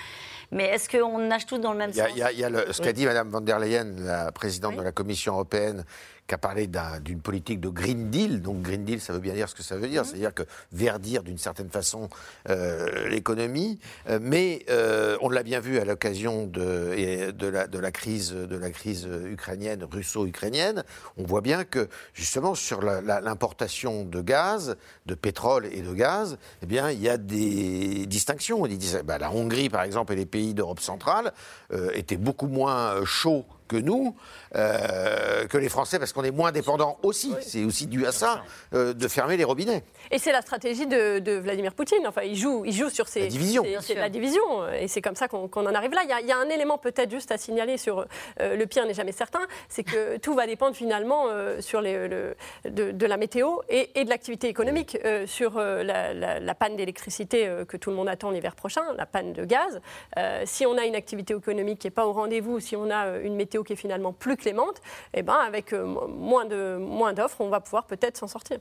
[0.52, 2.14] Mais est-ce qu'on nage tous dans le même Il y a, sens?
[2.16, 2.94] il y a- il y a le- ce qu'a Oui.
[2.94, 5.86] dit Mme von der Leyen, la présidente de la Commission européenne,
[6.28, 8.42] qui a parlé d'un- d'une politique de Green Deal.
[8.42, 10.08] Donc Green Deal, ça veut bien dire ce que ça veut dire, Mhm.
[10.10, 12.10] c'est-à-dire que verdir d'une certaine façon
[12.50, 13.80] euh, l'économie.
[14.10, 18.32] Euh, mais euh, on l'a bien vu à l'occasion de, de, la, de la crise,
[18.32, 20.84] de la crise ukrainienne, russo-ukrainienne.
[21.18, 26.66] On voit bien que justement sur l'importation de gaz, de pétrole et de gaz, eh
[26.66, 28.62] bien il y a des distinctions.
[28.62, 31.34] On dit, bah, la Hongrie, par exemple, et les pays d'Europe centrale
[31.72, 34.16] euh, étaient beaucoup moins euh, chauds que nous,
[34.56, 37.34] euh, que les Français, parce qu'on est moins dépendants aussi.
[37.42, 38.44] C'est aussi dû à ça,
[38.74, 39.84] euh, de fermer les robinets.
[40.12, 42.06] Et c'est la stratégie de, de Vladimir Poutine.
[42.08, 43.22] Enfin, il joue, il joue sur ces.
[43.22, 43.64] La division.
[43.82, 43.96] C'est sûr.
[43.96, 44.42] la division.
[44.80, 46.02] Et c'est comme ça qu'on en arrive là.
[46.04, 48.06] Il y, a, il y a un élément peut-être juste à signaler sur
[48.40, 49.42] euh, le pire n'est jamais certain.
[49.70, 52.36] C'est que tout va dépendre finalement euh, sur les, le-
[52.70, 54.98] de, de la météo et, et de l'activité économique.
[55.06, 58.56] Euh, sur euh, la, la- la panne d'électricité euh, que tout le monde attend l'hiver
[58.56, 59.82] prochain, la panne de gaz.
[60.18, 63.18] Euh, si on a une activité économique qui n'est pas au rendez-vous, si on a
[63.18, 64.82] une météo qui est finalement plus clémente,
[65.14, 68.58] eh ben, avec euh, mo- moins de moins d'offres, on va pouvoir peut-être s'en sortir.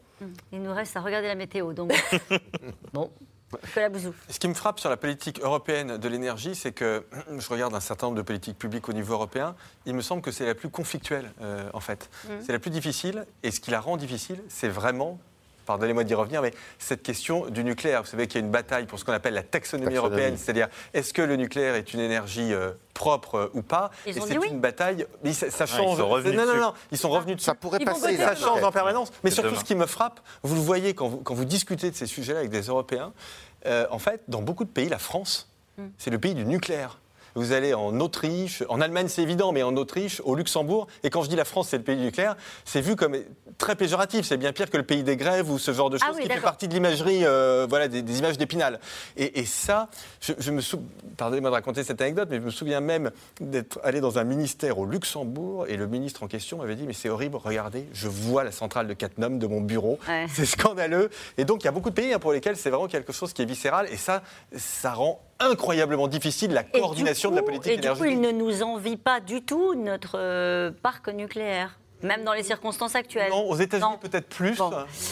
[0.52, 1.72] Il nous reste à regarder la météo.
[1.72, 1.92] Donc,
[2.92, 3.10] bon.
[4.28, 7.04] Ce qui me frappe sur la politique européenne de l'énergie, c'est que
[7.38, 9.54] je regarde un certain nombre de politiques publiques au niveau européen.
[9.86, 12.10] Il me semble que c'est la plus conflictuelle, euh, en fait.
[12.28, 12.42] Mhm.
[12.44, 13.26] C'est la plus difficile.
[13.44, 15.20] Et ce qui la rend difficile, c'est vraiment.
[15.66, 18.02] Pardonnez-moi d'y revenir, mais cette question du nucléaire.
[18.02, 19.96] Vous savez qu'il y a une bataille pour ce qu'on appelle la taxonomie, Taxonomie.
[20.14, 23.90] européenne, c'est-à-dire est-ce que le nucléaire est une énergie euh, propre euh, ou pas?
[24.06, 24.48] Ils Et ont c'est oui.
[24.50, 25.06] une bataille.
[25.22, 25.98] Mais ça, ça Ah, ils change.
[25.98, 27.46] sont revenus non, non, non, ils sont revenus dessus.
[27.46, 28.16] Ça pourrait Ils passer.
[28.16, 29.10] Ça change en permanence.
[29.22, 29.60] Mais surtout, demain.
[29.60, 32.40] ce qui me frappe, vous le voyez quand vous, quand vous discutez de ces sujets-là
[32.40, 33.12] avec des Européens,
[33.66, 35.50] euh, en fait, dans beaucoup de pays, la France,
[35.98, 36.98] c'est le pays du nucléaire.
[37.34, 41.22] Vous allez en Autriche, en Allemagne c'est évident, mais en Autriche, au Luxembourg, et quand
[41.22, 43.16] je dis la France c'est le pays du nucléaire, c'est vu comme
[43.58, 46.06] très péjoratif, c'est bien pire que le pays des grèves ou ce genre de Ah
[46.06, 48.80] choses oui, qui fait partie de l'imagerie, euh, voilà, des, des images d'épinal.
[49.16, 49.88] Et, et ça,
[50.20, 53.10] je, je me souviens, pardonnez-moi de raconter cette anecdote, mais je me souviens même
[53.40, 56.92] d'être allé dans un ministère au Luxembourg et le ministre en question m'avait dit mais
[56.92, 60.26] c'est horrible, regardez, je vois la centrale de Cattenom de mon bureau, Ouais.
[60.34, 61.10] c'est scandaleux.
[61.38, 63.32] Et donc il y a beaucoup de pays hein, pour lesquels c'est vraiment quelque chose
[63.32, 64.22] qui est viscéral et ça,
[64.56, 65.20] ça rend
[65.50, 68.12] incroyablement difficile la coordination de la politique Et du coup, énergétique.
[68.14, 71.78] il ne nous envie pas du tout notre euh, parc nucléaire.
[72.02, 73.30] Même dans les circonstances actuelles.
[73.30, 74.60] Non, aux États-Unis peut-être plus,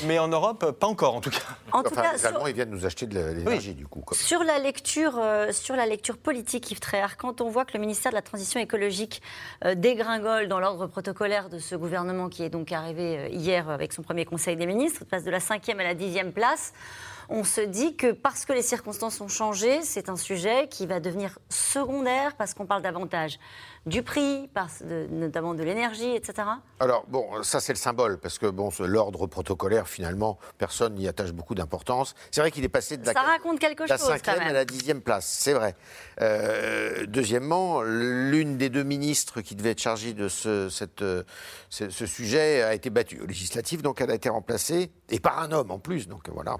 [0.04, 1.38] mais en Europe, pas encore en tout cas.
[1.72, 4.00] En tout Enfin, cas, les sur- Allemands, ils viennent nous acheter de l'énergie, du coup.
[4.00, 7.72] comme- Sur la lecture, euh, sur la lecture politique, Yves Tréhard, quand on voit que
[7.72, 9.22] le ministère de la Transition écologique
[9.64, 13.94] euh, dégringole dans l'ordre protocolaire de ce gouvernement qui est donc arrivé euh, hier avec
[13.94, 16.74] son premier Conseil des ministres, passe de la cinquième à la dixième place,
[17.32, 21.00] on se dit que parce que les circonstances ont changé, c'est un sujet qui va
[21.00, 23.38] devenir secondaire parce qu'on parle davantage
[23.86, 24.48] du prix,
[25.10, 26.46] notamment de l'énergie, etc.
[26.78, 31.32] Alors, bon, ça, c'est le symbole, parce que, bon, l'ordre protocolaire, finalement, personne n'y attache
[31.32, 32.14] beaucoup d'importance.
[32.30, 34.52] C'est vrai qu'il est passé de la, Ça raconte quelque la chose quand cinquième à
[34.52, 35.74] la dixième place, c'est vrai.
[36.20, 41.24] Euh, deuxièmement, l'une des deux ministres qui devait être chargée de ce, cette, euh,
[41.68, 45.40] ce, ce sujet a été battue au législatif, donc elle a été remplacée, et par
[45.40, 46.56] un homme en plus, donc voilà.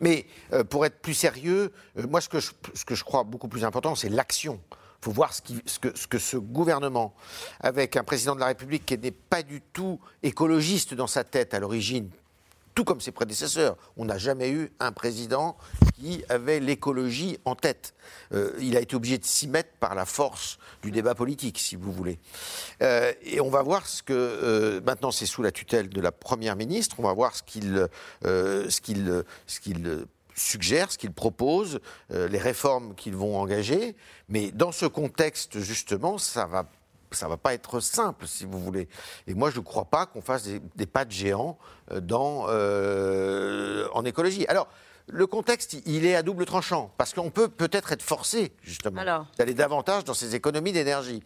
[0.00, 3.94] Mais euh, pour être plus sérieux, euh, moi, ce que, je, crois beaucoup plus important,
[3.94, 4.60] c'est l'action.
[4.70, 7.14] Il faut voir ce que ce gouvernement,
[7.60, 11.54] avec un président de la République qui n'est pas du tout écologiste dans sa tête
[11.54, 12.10] à l'origine,
[12.76, 15.56] tout comme ses prédécesseurs, on n'a jamais eu un président
[15.94, 17.94] qui avait l'écologie en tête.
[18.34, 21.74] Euh, il a été obligé de s'y mettre par la force du débat politique, si
[21.74, 22.18] vous voulez.
[22.82, 26.12] Euh, et on va voir ce que euh, maintenant c'est sous la tutelle de la
[26.12, 26.96] première ministre.
[26.98, 27.88] On va voir ce qu'il
[28.22, 33.96] ce qu'il ce qu'il suggère, ce qu'il propose, les réformes qu'ils vont engager.
[34.28, 36.66] Mais dans ce contexte justement, ça va
[37.12, 38.88] ça va pas être simple, si vous voulez.
[39.26, 41.58] Et moi, je ne crois pas qu'on fasse des, des pas de géant
[41.92, 44.46] euh, dans, euh, en écologie.
[44.48, 44.68] Alors,
[45.08, 49.04] le contexte, il est à double tranchant, parce qu'on peut peut-être être forcé, justement,
[49.38, 51.22] d'aller davantage dans ces économies d'énergie.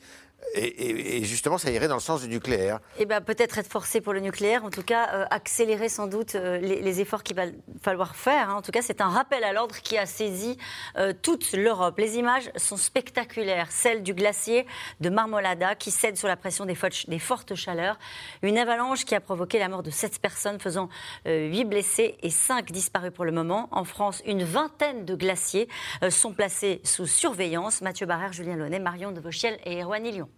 [0.55, 2.81] Et, justement, ça irait dans le sens du nucléaire.
[2.99, 6.35] Eh ben, peut-être être forcé pour le nucléaire, en tout cas euh, accélérer sans doute
[6.35, 7.45] euh, les, efforts qu'il va
[7.83, 8.51] falloir faire.
[8.51, 8.55] hein.
[8.55, 10.59] En tout cas, c'est un rappel à l'ordre qui a saisi
[10.97, 11.97] euh, toute l'Europe.
[11.99, 14.67] Les images sont spectaculaires, celles du glacier
[15.01, 17.99] de Marmolada qui cède sous la pression des, fortes- chaleurs.
[18.43, 20.89] Une avalanche qui a provoqué la mort de 7 personnes, faisant
[21.27, 23.69] 8 blessés et 5 disparus pour le moment.
[23.73, 25.69] En France, une vingtaine de glaciers
[26.09, 27.83] sont placés sous surveillance.
[27.83, 30.29] Mathieu Barrère, Julien Launay, Marion de Vauchiel et Erwan Lyon.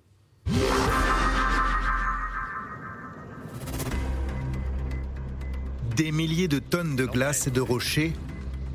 [5.96, 8.14] Des milliers de tonnes de glace et de rochers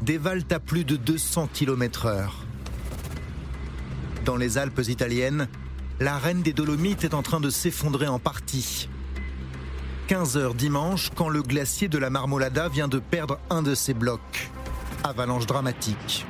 [0.04, 2.30] dévalent à plus de 200 km/h.
[4.24, 5.48] Dans les Alpes italiennes,
[6.00, 8.88] la reine des Dolomites est en train de s'effondrer en partie.
[10.08, 13.96] 15 heures dimanche, quand le glacier de la Marmolada vient de perdre un de ses
[13.96, 14.52] blocs.
[15.04, 16.26] Avalanche dramatique.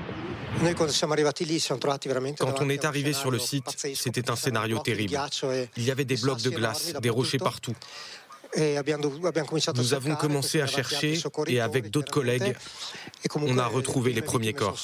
[2.39, 5.19] Quand on est arrivé sur le site, c'était un scénario terrible.
[5.75, 7.75] Il y avait des blocs de glace, des rochers partout.
[9.75, 12.55] Nous avons commencé à chercher et avec d'autres collègues,
[13.35, 14.79] on a retrouvé les premiers corps.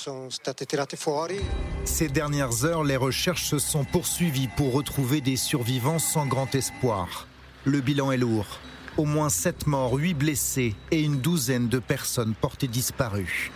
[1.86, 7.28] Ces dernières heures, les recherches se sont poursuivies pour retrouver des survivants sans grand espoir.
[7.65, 8.59] Le bilan est lourd.
[8.97, 13.51] Au moins 7 morts, 8 blessés et une douzaine de personnes portées disparues.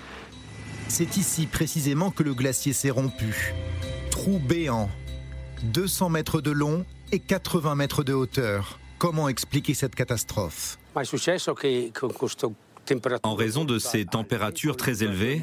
[0.89, 3.53] C'est ici précisément que le glacier s'est rompu.
[4.09, 4.89] Trou béant.
[5.63, 8.79] 200 mètres de long et 80 mètres de hauteur.
[8.97, 10.77] Comment expliquer cette catastrophe?
[13.23, 15.41] En raison de ces températures très élevées,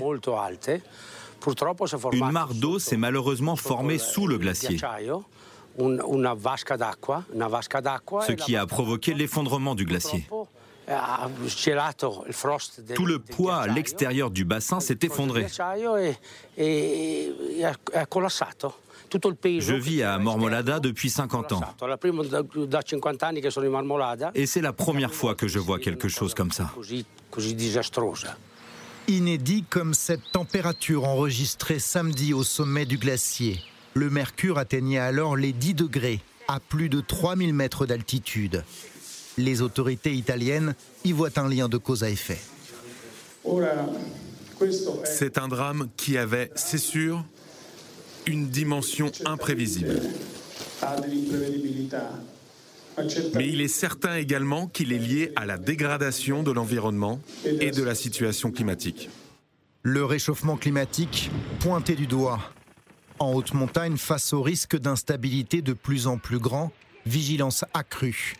[2.12, 4.78] une mare d'eau s'est malheureusement formée sous le glacier,
[5.78, 10.26] ce qui a provoqué l'effondrement du glacier.
[12.94, 15.46] Tout le poids à l'extérieur du bassin s'est effondré.
[19.10, 21.62] Je vis à Mormolada depuis 50 ans
[24.34, 26.72] et c'est la première fois que je vois quelque chose comme ça.
[29.06, 33.60] Inédit comme cette température enregistrée samedi au sommet du glacier.
[33.92, 38.64] Le mercure atteignait alors les 10 degrés, à plus de 3000 mètres d'altitude.
[39.36, 40.74] Les autorités italiennes
[41.04, 42.38] y voient un lien de cause à effet.
[45.04, 47.24] C'est un drame qui avait, c'est sûr,
[48.26, 50.00] une dimension imprévisible.
[53.34, 57.82] Mais il est certain également qu'il est lié à la dégradation de l'environnement et de
[57.82, 59.10] la situation climatique.
[59.82, 61.30] Le réchauffement climatique
[61.60, 62.40] pointé du doigt.
[63.18, 66.72] En haute montagne, face au risque d'instabilité de plus en plus grand,
[67.04, 68.34] vigilance accrue.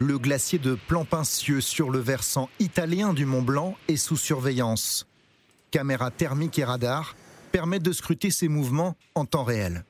[0.00, 5.06] Le glacier de Plampinsieux sur le versant italien du Mont Blanc est sous surveillance.
[5.70, 7.14] Caméras thermiques et radars
[7.52, 9.84] permettent de scruter ses mouvements en temps réel.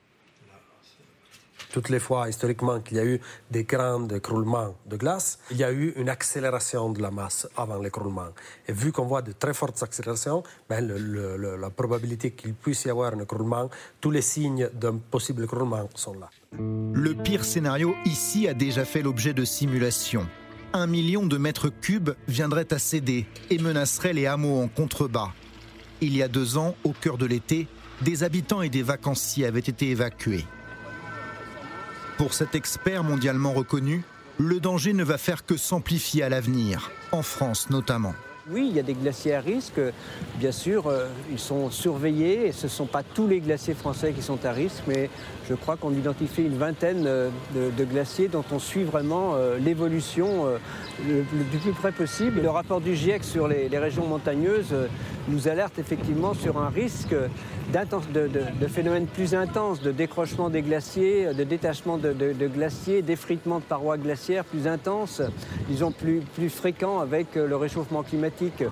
[1.72, 5.64] toutes les fois historiquement qu'il y a eu des grands écroulements de glace, il y
[5.64, 8.28] a eu une accélération de la masse avant l'écroulement.
[8.68, 13.14] Et vu qu'on voit de très fortes accélérations, ben, la probabilité qu'il puisse y avoir
[13.14, 13.68] un écroulement,
[14.00, 16.30] tous les signes d'un possible écroulement sont là.
[16.58, 20.26] Le pire scénario ici a déjà fait l'objet de simulations.
[20.72, 25.32] Un million de mètres cubes viendraient à céder et menaceraient les hameaux en contrebas.
[26.00, 27.68] Il y a deux ans, au cœur de l'été,
[28.02, 30.44] des habitants et des vacanciers avaient été évacués.
[32.18, 34.04] Pour cet expert mondialement reconnu,
[34.38, 38.14] le danger ne va faire que s'amplifier à l'avenir, en France notamment.
[38.50, 39.80] Oui, il y a des glaciers à risque.
[40.38, 44.12] Bien sûr, euh, ils sont surveillés et ce ne sont pas tous les glaciers français
[44.12, 45.08] qui sont à risque, mais
[45.48, 50.46] je crois qu'on identifie une vingtaine euh, de, glaciers dont on suit vraiment euh, l'évolution
[51.00, 52.40] du plus près possible.
[52.40, 54.74] Le rapport du GIEC sur les, régions montagneuses
[55.28, 61.44] nous alerte effectivement sur un risque de, phénomènes plus intenses, de décrochement des glaciers, de
[61.44, 62.12] détachement de,
[62.46, 65.20] glaciers, d'effritement de parois glaciaires plus intenses,
[65.68, 68.62] disons plus fréquents avec le réchauffement climatique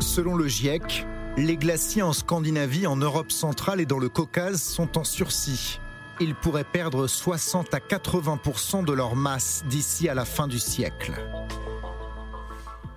[0.00, 1.06] Selon le GIEC,
[1.36, 5.80] les glaciers en Scandinavie, en Europe centrale et dans le Caucase sont en sursis.
[6.20, 11.12] Ils pourraient perdre 60 à 80% de leur masse d'ici à la fin du siècle.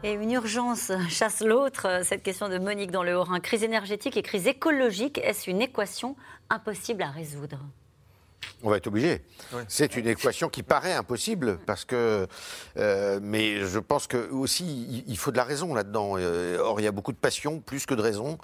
[0.03, 3.39] Et une urgence chasse l'autre, cette question de Monique dans le Haut-Rhin.
[3.39, 6.15] Crise énergétique et crise écologique, est-ce une équation
[6.49, 7.57] impossible à résoudre?
[8.63, 9.21] On va être obligé.
[9.67, 12.27] C'est une équation qui paraît impossible parce que,
[12.77, 16.15] euh, mais je pense que aussi il faut de la raison là-dedans.
[16.17, 18.37] Euh, or il y a beaucoup de passion plus que de raison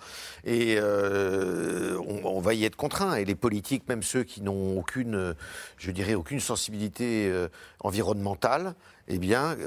[0.46, 3.16] et euh, on, va y être contraint.
[3.16, 5.36] Et les politiques, même ceux qui n'ont aucune,
[5.78, 7.32] je dirais aucune sensibilité
[7.80, 8.76] environnementale,
[9.08, 9.58] eh bien,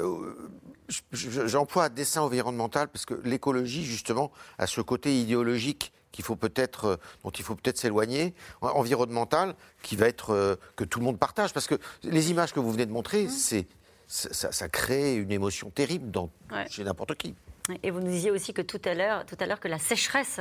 [1.12, 6.96] j'emploie dessin environnemental parce que l'écologie justement a ce côté idéologique qu'il faut peut-être, euh,
[7.24, 11.52] dont il faut peut-être s'éloigner, environnemental, qui va être euh, que tout le monde partage,
[11.52, 13.30] parce que les images que vous venez de montrer, mmh.
[13.30, 13.66] c'est
[14.06, 16.30] ça, crée une émotion terrible dans,
[16.70, 17.34] chez n'importe qui.
[17.82, 20.38] Et vous nous disiez aussi que tout à l'heure, tout à l'heure que la sécheresse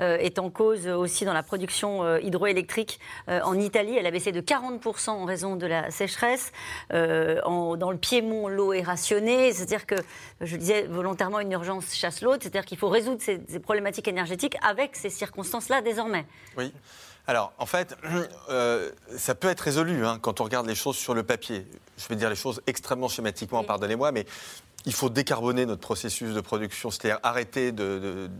[0.00, 3.00] euh, est en cause aussi dans la production euh, hydroélectrique
[3.30, 3.96] euh, en Italie.
[3.96, 6.52] Elle a baissé de 40% en raison de la sécheresse.
[6.90, 9.50] dans le Piémont, l'eau est rationnée.
[9.54, 9.94] C'est-à-dire que,
[10.42, 12.40] je disais volontairement, une urgence chasse l'autre.
[12.42, 16.26] C'est-à-dire qu'il faut résoudre ces, problématiques énergétiques avec ces circonstances-là désormais.
[16.58, 16.70] Oui.
[17.26, 17.96] Alors, en fait,
[19.16, 21.66] ça peut être résolu hein, quand on regarde les choses sur le papier.
[21.96, 24.26] Je vais dire les choses extrêmement schématiquement, pardonnez-moi, mais
[24.86, 28.30] il faut décarboner notre processus de production, c'est-à-dire arrêter de,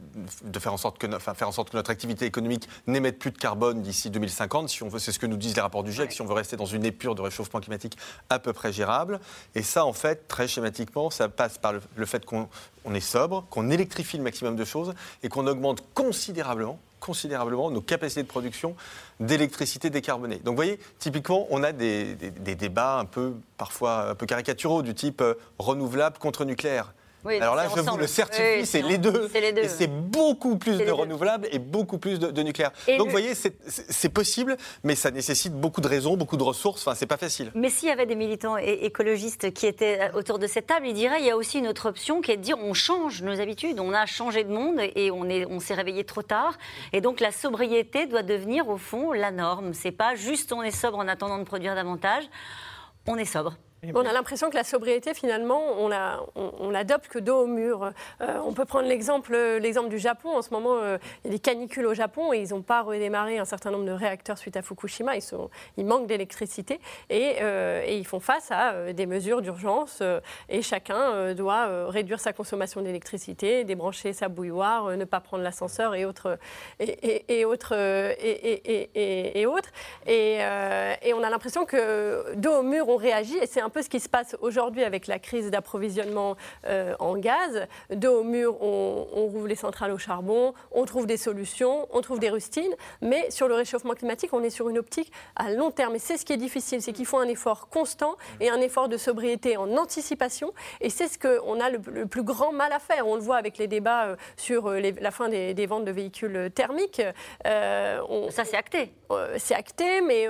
[0.59, 3.83] faire, en sorte que, faire en sorte que notre activité économique n'émette plus de carbone
[3.83, 6.23] d'ici 2050, si on veut, c'est ce que nous disent les rapports du GIEC, si
[6.23, 7.99] on veut rester dans une épure de réchauffement climatique
[8.31, 9.21] à peu près gérable.
[9.55, 12.49] Et ça, en fait, très schématiquement, ça passe par le fait qu'on
[12.95, 18.23] est sobre, qu'on électrifie le maximum de choses et qu'on augmente considérablement considérablement nos capacités
[18.23, 18.75] de production
[19.21, 20.37] d'électricité décarbonée.
[20.37, 24.95] Donc vous voyez, typiquement, on a des, débats un peu, parfois un peu caricaturaux du
[24.95, 26.93] type euh, renouvelable contre nucléaire.
[27.25, 29.31] Alors là, je vous le certifie, c'est les deux.
[29.35, 32.73] Et c'est beaucoup plus de renouvelables et beaucoup plus de, nucléaire.
[32.97, 36.87] Donc vous voyez, c'est possible, mais ça nécessite beaucoup de raisons, beaucoup de ressources.
[36.87, 37.51] Enfin, c'est pas facile.
[37.55, 40.95] Mais s'il y avait des militants écologistes qui étaient euh, autour de cette table, ils
[40.95, 43.41] diraient il y a aussi une autre option qui est de dire on change nos
[43.41, 46.57] habitudes, on a changé de monde et on s'est on réveillé trop tard.
[46.93, 49.75] Et donc la sobriété doit devenir au fond la norme.
[49.75, 52.25] C'est pas juste on est sobre en attendant de produire davantage.
[53.07, 53.55] On est sobre.
[53.95, 57.93] On a l'impression que la sobriété, finalement, on l'adopte que dos au mur.
[58.21, 59.37] Euh, on peut prendre l'exemple
[59.89, 60.37] du Japon.
[60.37, 62.83] En ce moment, euh, il y a des canicules au Japon et ils n'ont pas
[62.83, 65.15] redémarré un certain nombre de réacteurs suite à Fukushima.
[65.15, 70.03] Ils, sont, ils manquent d'électricité et, euh, et, ils font face à des mesures d'urgence
[70.49, 76.05] et chacun doit réduire sa consommation d'électricité, débrancher sa bouilloire, ne pas prendre l'ascenseur et
[76.05, 76.39] autres.
[76.81, 79.71] Et, et autres, et, autres.
[80.07, 80.41] Et,
[81.15, 84.01] on a l'impression que dos au mur, on réagit et c'est un peu ce qui
[84.01, 87.67] se passe aujourd'hui avec la crise d'approvisionnement euh, en gaz.
[87.91, 92.19] De au mur, on, rouvre les centrales au charbon, on trouve des solutions, on trouve
[92.19, 95.97] des rustines, mais sur le réchauffement climatique, on est sur une optique à long terme.
[95.97, 98.89] Et c'est ce qui est difficile, c'est qu'il faut un effort constant et un effort
[98.89, 100.53] de sobriété en anticipation.
[100.81, 103.07] Et c'est ce qu'on a le, plus grand mal à faire.
[103.07, 106.51] On le voit avec les débats euh, sur euh, la fin des, ventes de véhicules
[106.55, 107.03] thermiques.
[107.45, 108.93] Ça, c'est acté.
[109.37, 110.27] c'est acté, mais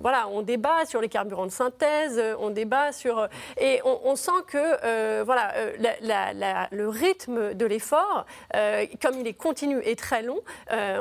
[0.00, 3.28] voilà, on débat sur les carburants de synthèse, on débat sur.
[3.60, 9.34] Et on, sent que euh, voilà, euh, le rythme de l'effort, euh, comme il est
[9.34, 10.40] continu et très long,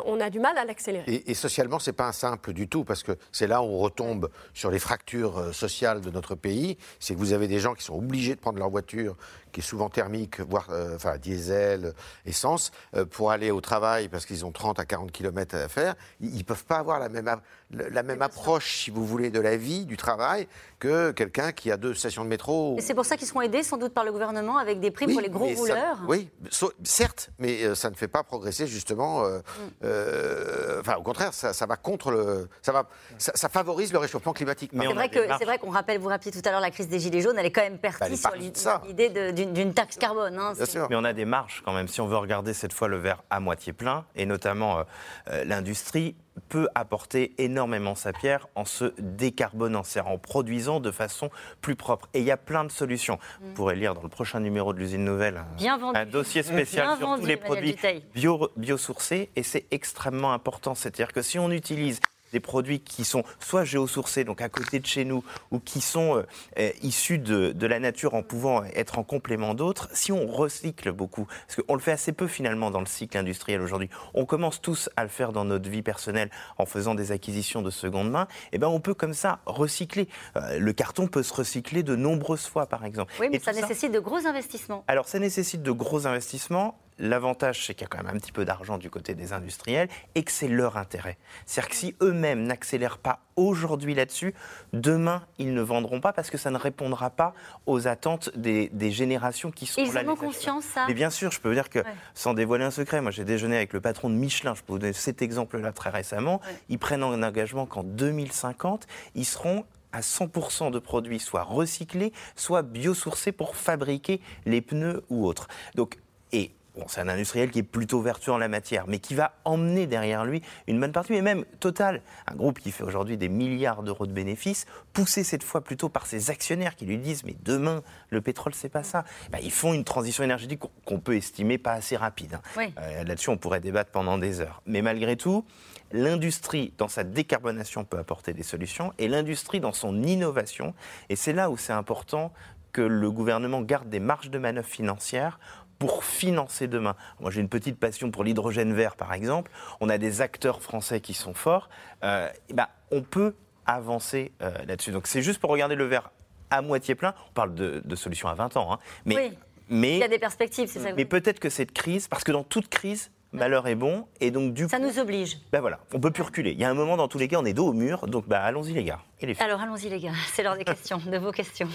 [0.06, 1.12] on a du mal à l'accélérer.
[1.12, 4.30] Et, et, socialement, c'est pas simple du tout, parce que c'est là où on retombe
[4.54, 6.78] sur les fractures sociales de notre pays.
[7.00, 9.16] C'est que vous avez des gens qui sont obligés de prendre leur voiture
[9.56, 11.94] qui est souvent thermique, voire enfin, diesel,
[12.26, 12.72] essence,
[13.12, 16.44] pour aller au travail parce qu'ils ont 30 à 40 km à faire, ils ne
[16.44, 17.34] peuvent pas avoir la même,
[17.72, 20.50] la même approche, si vous voulez, de la vie, du travail,
[20.80, 22.76] que quelqu'un qui a deux stations de métro.
[22.78, 25.14] Et c'est pour ça qu'ils seront aidés sans doute par le gouvernement avec des primes
[25.14, 25.98] pour les gros ça- rouleurs.
[26.10, 29.24] oui, so- certes, mais euh, ça ne fait pas progresser justement.
[29.24, 29.86] euh, Mm.
[29.86, 32.50] euh, enfin, au contraire, ça, ça va contre le.
[32.62, 34.72] Ça, va, ça, ça favorise le réchauffement climatique.
[34.78, 37.00] C'est vrai, que, c'est vrai qu'on rappelle, vous rappeliez tout à l'heure la crise des
[37.00, 39.98] Gilets jaunes, elle est quand même Bah, partie est sur l'idée de- d'une d'une taxe
[39.98, 40.38] carbone.
[40.40, 40.54] hein.
[40.56, 41.88] C'est- Mais on a des marges quand même.
[41.88, 44.84] Si on veut regarder cette fois le verre à moitié plein, et notamment euh,
[45.32, 46.16] euh, l'industrie
[46.50, 51.30] peut apporter énormément sa pierre en se décarbonant, c'est-à-dire en produisant de façon
[51.62, 52.10] plus propre.
[52.14, 53.20] Et il y a plein de solutions.
[53.42, 55.56] Vous pourrez lire dans le prochain numéro de l'usine Nouvelle un, Mm.
[55.58, 55.98] Bien vendu.
[55.98, 60.34] un dossier spécial Bien sur vendu, tous les Emmanuel produits bio, biosourcés, et c'est extrêmement
[60.34, 60.76] important.
[60.76, 62.00] C'est-à-dire que si on utilise
[62.36, 66.18] des produits qui sont soit géosourcés, donc à côté de chez nous, ou qui sont
[66.18, 66.24] euh,
[66.60, 70.92] euh, issus de, de la nature en pouvant être en complément d'autres, si on recycle
[70.92, 74.62] beaucoup, parce qu'on le fait assez peu finalement dans le cycle industriel aujourd'hui, on commence
[74.62, 78.28] tous à le faire dans notre vie personnelle en faisant des acquisitions de seconde main,
[78.52, 80.10] et ben on peut comme ça recycler.
[80.36, 83.14] Euh, le carton peut se recycler de nombreuses fois par exemple.
[83.22, 84.84] Oui, mais Et ça nécessite de gros investissements.
[84.90, 86.78] alors, ça nécessite de gros investissements.
[86.98, 89.90] L'avantage, c'est qu'il y a quand même un petit peu d'argent du côté des industriels
[90.16, 91.18] et que c'est leur intérêt.
[91.46, 94.34] C'est-à-dire que si eux-mêmes n'accélèrent pas aujourd'hui là-dessus,
[94.72, 97.34] demain, ils ne vendront pas parce que ça ne répondra pas
[97.66, 100.04] aux attentes des, des générations qui sont Ils là.
[100.04, 101.86] les ont conscience, ça Mais bien sûr, je peux vous dire que, Ouais.
[102.14, 104.80] sans dévoiler un secret, moi j'ai déjeuné avec le patron de Michelin, je peux vous
[104.80, 106.40] donner cet exemple-là très récemment.
[106.70, 112.62] Ils prennent un engagement qu'en 2050, ils seront à 100% de produits soit recyclés, soit
[112.62, 115.48] biosourcés pour fabriquer les pneus ou autres.
[115.76, 115.98] Donc,
[116.32, 119.34] et Bon, c'est un industriel qui est plutôt vertueux en la matière, mais qui va
[119.46, 123.30] emmener derrière lui une bonne partie, et même Total, un groupe qui fait aujourd'hui des
[123.30, 127.36] milliards d'euros de bénéfices, poussé cette fois plutôt par ses actionnaires qui lui disent mais
[127.44, 129.06] demain le pétrole c'est pas ça.
[129.32, 132.36] Ben, ils font une transition énergétique qu'on- qu'on peut estimer pas assez rapide.
[132.36, 132.42] hein.
[132.58, 132.74] Oui.
[132.78, 134.62] Euh, Là-dessus, on pourrait débattre pendant des heures.
[134.66, 135.46] Mais malgré tout,
[135.92, 140.74] l'industrie, dans sa décarbonation, peut apporter des solutions, et l'industrie, dans son innovation,
[141.10, 142.34] et c'est là où c'est important
[142.74, 145.40] que le gouvernement garde des marges de manœuvre financières
[145.86, 146.96] pour financer demain.
[147.20, 149.52] Moi, j'ai une petite passion pour l'hydrogène vert, par exemple.
[149.80, 151.70] On a des acteurs français qui sont forts.
[152.04, 154.92] Euh, ben, on peut avancer euh, là-dessus.
[154.92, 156.12] Donc, c'est juste pour regarder le verre
[156.50, 157.14] à moitié plein.
[157.30, 158.80] On parle de, de solutions à 20 ans, hein.
[159.06, 159.32] mais, Oui.
[159.70, 162.32] mais Il y a des perspectives, c'est ça mais peut-être que cette crise, parce que
[162.32, 165.40] dans toute crise, malheur est bon, et donc du Ça coup, nous oblige.
[165.52, 166.52] ben voilà, on peut plus reculer.
[166.52, 168.28] Il y a un moment, dans tous les cas, on est dos au mur, donc
[168.28, 169.00] bah, allons-y les gars.
[169.20, 169.44] Et les filles.
[169.46, 171.68] Alors allons-y les gars, c'est l'heure des questions, de vos questions.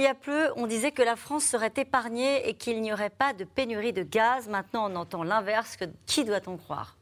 [0.00, 3.10] Il y a peu, on disait que la France serait épargnée et qu'il n'y aurait
[3.10, 4.48] pas de pénurie de gaz.
[4.48, 5.76] Maintenant, on entend l'inverse.
[5.76, 6.96] Que qui doit-on croire?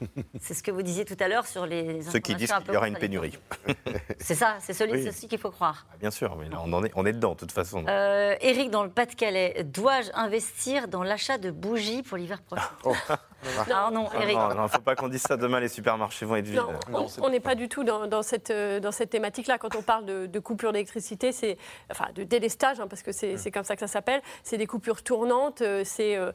[0.40, 2.76] C'est ce que vous disiez tout à l'heure sur les Ceux qui disent qu'il y
[2.76, 3.36] aura une pénurie.
[4.20, 5.04] C'est ça, c'est celui, Oui.
[5.04, 5.84] ceci qu'il faut croire.
[5.98, 7.84] Bien sûr, mais là, on, en est, on est dedans, de toute façon.
[7.88, 12.70] Euh, Eric, dans le Pas-de-Calais, dois-je investir dans l'achat de bougies pour l'hiver prochain?
[13.70, 14.36] Ah non, Eric.
[14.36, 16.60] non, non, faut pas qu'on dise ça demain, les supermarchés vont être vides.
[16.90, 19.58] Non, on- n'est pas du tout dans, dans cette, euh, dans cette thématique-là.
[19.58, 21.56] Quand on parle de, de coupure d'électricité, c'est
[21.90, 24.22] enfin de délestage, hein, parce que c'est c'est comme ça que ça s'appelle.
[24.42, 25.62] C'est des coupures tournantes.
[25.62, 26.32] euh, C'est euh,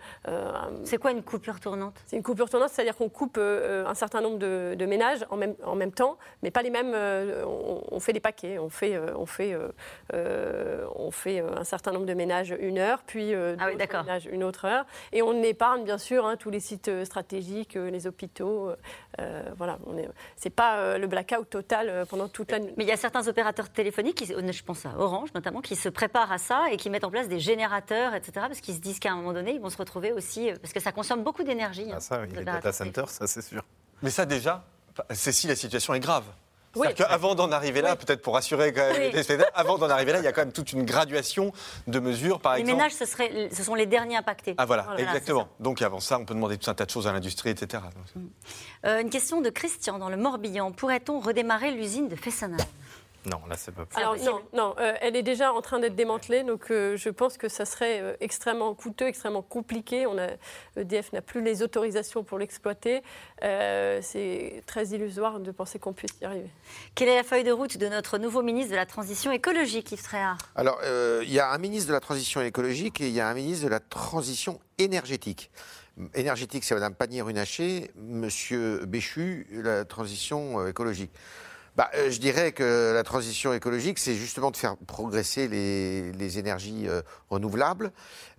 [0.84, 1.95] c'est quoi une coupure tournante?
[2.06, 5.36] C'est une coupure tournante, c'est-à-dire qu'on coupe euh, un certain nombre de, de ménages en
[5.38, 6.93] même, en même temps, mais pas les mêmes.
[6.95, 8.58] euh, on, on fait des paquets.
[8.60, 9.70] On fait, euh, on fait, euh,
[10.14, 14.30] euh, on fait un certain nombre de ménages une heure, puis euh, Ah d'autres ménages
[14.32, 18.07] une autre heure, et on épargne bien sûr hein, tous les sites stratégiques, euh, les
[18.07, 18.69] hôpitaux.
[18.69, 18.75] euh,
[19.19, 19.77] euh, voilà.
[20.35, 22.73] C'est pas euh, le blackout total pendant toute la nuit.
[22.77, 25.89] Mais il y a certains opérateurs téléphoniques, qui, je pense à Orange notamment, qui se
[25.89, 28.31] préparent à ça et qui mettent en place des générateurs, etc.
[28.47, 30.51] Parce qu'ils se disent qu'à un moment donné, ils vont se retrouver aussi.
[30.61, 31.87] Parce que ça consomme beaucoup d'énergie.
[31.91, 33.63] hein, Ah, ça, oui, les data centers, ça c'est sûr.
[34.01, 34.63] Mais ça déjà,
[35.11, 36.25] c'est si la situation est grave.
[36.76, 36.88] Oui.
[36.95, 39.24] Qu'avant d'en arriver là, peut-être pour rassurer quand même Oui.
[39.30, 41.51] les avant d'en arriver là, il y a quand même toute une graduation
[41.88, 42.78] de mesures, par Les exemple.
[42.78, 44.55] ménages, ce, serait, ce sont les derniers impactés.
[44.57, 45.47] Ah voilà, exactement.
[45.59, 47.84] Donc avant ça, on peut demander tout un tas de choses à l'industrie, etc.
[48.15, 48.24] Donc,
[48.86, 50.71] Euh, une question de Christian dans le Morbihan.
[50.71, 52.57] Pourrait-on redémarrer l'usine de Fessenheim?
[53.26, 54.03] Non, là c'est pas possible.
[54.03, 57.38] Alors non, non euh, elle est déjà en train d'être démantelée, donc euh, je pense
[57.38, 60.05] que ça serait euh, extrêmement coûteux, extrêmement compliqué.
[60.07, 60.28] On a,
[60.76, 63.01] EDF n'a plus les autorisations pour l'exploiter.
[63.43, 66.49] Euh, c'est très illusoire de penser qu'on puisse y arriver.
[66.95, 70.03] Quelle est la feuille de route de notre nouveau ministre de la Transition écologique, Yves
[70.03, 70.38] Tréhard?
[70.55, 73.28] Alors, euh, il y a un ministre de la Transition écologique et il y a
[73.28, 75.49] un ministre de la Transition énergétique.
[76.15, 81.11] Énergétique, c'est Mme Pannier-Runacher, Monsieur Béchu, la transition écologique.
[81.76, 86.39] Bah, euh, Je dirais que la transition écologique, c'est justement de faire progresser les, les
[86.39, 87.91] énergies euh, renouvelables.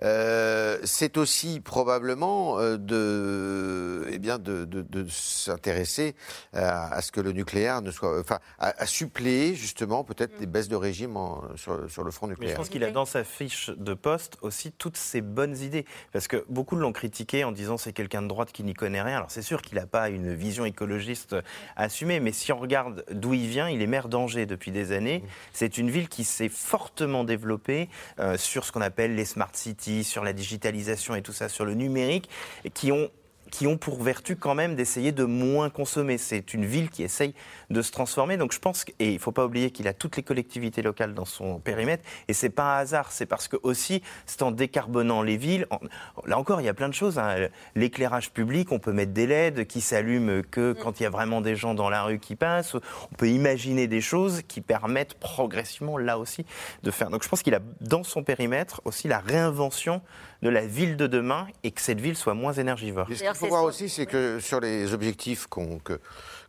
[0.03, 6.15] Euh, c'est aussi probablement euh, de, eh bien, de, de, de s'intéresser
[6.53, 10.47] à, à ce que le nucléaire ne soit, enfin, à, à suppléer justement peut-être des
[10.47, 12.57] baisses de régime en- sur, sur le front Mais je nucléaire.
[12.57, 15.85] pense qu'il a dans sa fiche de poste aussi toutes ses bonnes idées.
[16.13, 19.17] Parce que beaucoup l'ont critiqué en disant c'est quelqu'un de droite qui n'y connaît rien.
[19.17, 21.37] Alors c'est sûr qu'il n'a pas une vision écologiste
[21.77, 25.25] assumée, mais si on regarde d'où il vient, il est maire d'Angers depuis des années.
[25.55, 27.89] C'est une ville qui s'est fortement développée
[28.21, 31.65] euh, sur ce qu'on appelle les smart cities, sur la digitalisation et tout ça, sur
[31.65, 32.29] le numérique,
[32.75, 33.11] qui ont
[33.55, 36.19] qui ont pour vertu quand même d'essayer de moins consommer.
[36.19, 37.35] C'est une ville qui essaye
[37.71, 38.37] de se transformer.
[38.37, 40.83] Donc je pense, que- et il ne faut pas oublier qu'il a toutes les collectivités
[40.83, 44.51] locales dans son périmètre, et c'est pas un hasard, c'est parce que aussi, c'est en
[44.51, 45.79] décarbonant les villes, en-
[46.27, 47.17] là encore, il y a plein de choses.
[47.21, 47.47] hein.
[47.77, 51.41] L'éclairage public, on peut mettre des LED qui s'allument que quand il y a vraiment
[51.41, 52.75] des gens dans la rue qui passent.
[52.75, 56.45] On peut imaginer des choses qui permettent progressivement, là aussi,
[56.83, 57.09] de faire.
[57.09, 60.03] Donc je pense qu'il a dans son périmètre aussi la réinvention
[60.45, 63.11] de la ville de demain et que cette ville soit moins énergivore.
[63.11, 65.99] Et ce qu'il faut voir aussi, c'est que sur les objectifs qu'on- que-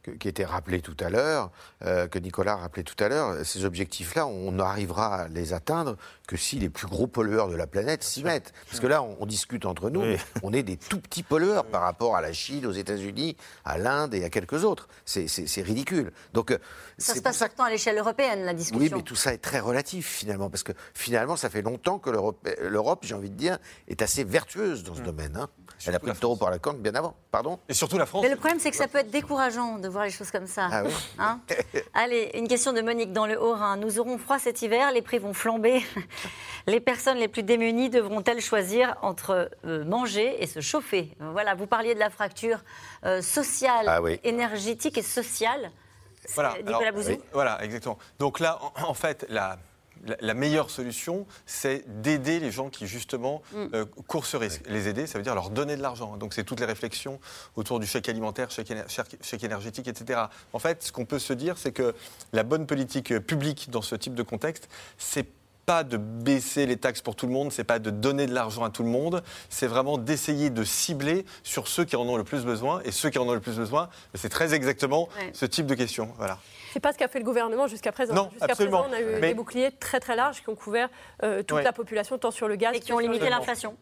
[0.03, 1.49] que- qui étaient rappelés tout à l'heure,
[1.85, 5.95] euh, que Nicolas rappelait tout à l'heure, ces objectifs-là, on n'arrivera à les atteindre
[6.25, 8.53] que si les plus gros pollueurs de la planète s'y mettent.
[8.69, 11.65] Parce que là, on, on discute entre nous, mais on est des tout petits pollueurs
[11.65, 14.87] par rapport à la Chine, aux États-Unis, à l'Inde et à quelques autres.
[15.05, 15.25] C'est-
[15.61, 16.11] ridicule.
[16.33, 16.57] Donc, euh,
[16.97, 18.79] Ça se passe pourtant à l'échelle européenne, la discussion.
[18.83, 22.09] oui, mais tout ça est très relatif finalement, parce que finalement, ça fait longtemps que
[22.09, 23.57] l'Europe, j'ai envie de dire,
[23.87, 25.35] est assez vertueuse dans ce domaine.
[25.37, 25.49] hein.
[25.87, 27.15] Elle a pris le taureau par la corne bien avant.
[27.31, 27.59] Pardon?
[27.67, 28.23] Et surtout la France.
[28.23, 30.69] Mais le problème, c'est que ça peut être décourageant de voir les choses comme ça.
[30.71, 30.91] Ah oui.
[31.19, 31.41] Hein?
[31.93, 33.75] Allez, une question de Monique dans le Haut-Rhin.
[33.77, 35.83] Nous aurons froid cet hiver, les prix vont flamber.
[36.67, 41.11] Les personnes les plus démunies devront-elles choisir entre euh, manger et se chauffer?
[41.19, 42.63] Voilà, vous parliez de la fracture
[43.05, 44.19] euh, sociale, Ah oui.
[44.23, 45.71] énergétique et sociale.
[46.33, 47.99] Voilà, Nicolas alors, oui, Voilà, exactement.
[48.17, 49.59] Donc là, en, en fait, la,
[50.33, 53.65] meilleure solution, c'est d'aider les gens qui, justement, Mm.
[53.75, 54.63] euh, courent ce risque.
[54.67, 56.17] Les aider, ça veut dire leur donner de l'argent.
[56.17, 57.19] Donc c'est toutes les réflexions
[57.55, 58.87] autour du chèque alimentaire, chèque, éner-
[59.21, 60.19] chèque- énergétique, etc.
[60.51, 61.93] En fait, ce qu'on peut se dire, c'est que
[62.33, 65.27] la bonne politique publique dans ce type de contexte, c'est
[65.65, 68.63] pas de baisser les taxes pour tout le monde, c'est pas de donner de l'argent
[68.63, 72.23] à tout le monde, c'est vraiment d'essayer de cibler sur ceux qui en ont le
[72.23, 72.81] plus besoin.
[72.85, 75.31] Et ceux qui en ont le plus besoin, c'est très exactement Ouais.
[75.33, 76.09] ce type de questions.
[76.17, 76.37] Voilà.
[76.73, 78.13] C'est pas ce qu'a fait le gouvernement jusqu'à présent.
[78.13, 78.83] Non, jusqu'à absolument.
[78.83, 80.89] présent, on a eu Mais- des boucliers très très larges qui ont couvert
[81.23, 81.63] euh, toute Ouais.
[81.63, 83.75] la population, tant sur le gaz Et qui ont que sur limité l'inflation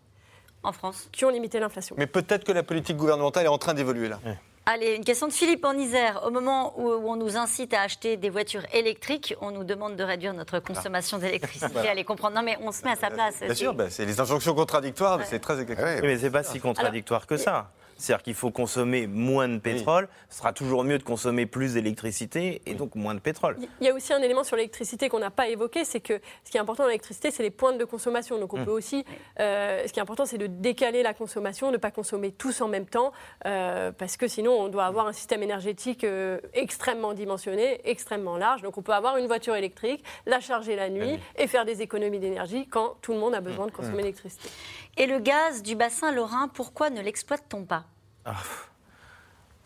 [0.61, 1.09] en France.
[1.11, 1.95] Qui ont limité l'inflation.
[1.99, 4.19] Mais peut-être que la politique gouvernementale est en train d'évoluer là.
[4.65, 6.21] Allez, une question de Philippe en Isère.
[6.25, 9.97] Au moment où, où on nous incite à acheter des voitures électriques, on nous demande
[9.97, 11.67] de réduire notre consommation d'électricité.
[11.73, 11.91] Voilà.
[11.91, 12.35] Allez comprendre.
[12.35, 13.39] Non, mais on se met à sa place.
[13.41, 15.87] Bien sûr, bah, c'est les injonctions contradictoires, mais c'est très exactement.
[15.95, 17.71] Oui, mais c'est pas si contradictoire que ça.
[17.97, 22.61] C'est-à-dire qu'il faut consommer moins de pétrole, ce sera toujours mieux de consommer plus d'électricité
[22.65, 23.57] et donc moins de pétrole.
[23.81, 26.51] Il y a aussi un élément sur l'électricité qu'on n'a pas évoqué, c'est que ce
[26.51, 28.39] qui est important dans l'électricité, c'est les pointes de consommation.
[28.39, 28.65] Donc on Mmh.
[28.65, 29.05] peut aussi,
[29.39, 32.61] euh, ce qui est important, c'est de décaler la consommation, de ne pas consommer tous
[32.61, 33.11] en même temps,
[33.45, 38.61] euh, parce que sinon on doit avoir un système énergétique euh, extrêmement dimensionné, extrêmement large.
[38.61, 42.19] Donc on peut avoir une voiture électrique, la charger la nuit et faire des économies
[42.19, 43.97] d'énergie quand tout le monde a besoin de consommer Mmh.
[43.97, 44.49] l'électricité.
[44.97, 47.85] Et le gaz du bassin lorrain, pourquoi ne l'exploite-t-on pas?
[48.25, 48.35] Ah,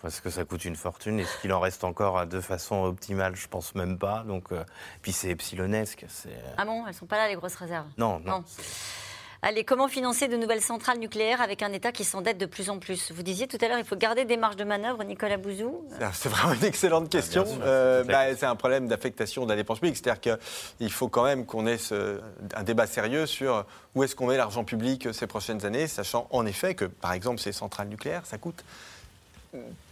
[0.01, 1.19] Parce que ça coûte une fortune.
[1.19, 4.23] Est-ce qu'il en reste encore de façon optimale Je pense même pas.
[4.23, 4.63] Donc, euh,
[5.01, 6.05] puis c'est epsilonesque.
[6.07, 7.87] c'est- Ah bon, elles sont pas là les grosses réserves?
[7.97, 8.43] Non, non.
[9.43, 12.79] Allez, comment financer de nouvelles centrales nucléaires avec un État qui s'endette de plus en
[12.79, 13.11] plus?
[13.11, 15.83] Vous disiez tout à l'heure, il faut garder des marges de manœuvre, Nicolas Bouzou.
[16.01, 17.45] Ah, C'est vraiment une excellente question.
[17.45, 19.97] sûr, Euh, bah, c'est un problème d'affectation de la dépense publique.
[19.97, 20.37] C'est-à-dire
[20.79, 22.19] qu'il faut quand même qu'on ait ce-
[22.55, 26.45] un débat sérieux sur où est-ce qu'on met l'argent public ces prochaines années, sachant en
[26.47, 28.63] effet que, par exemple, ces centrales nucléaires, ça coûte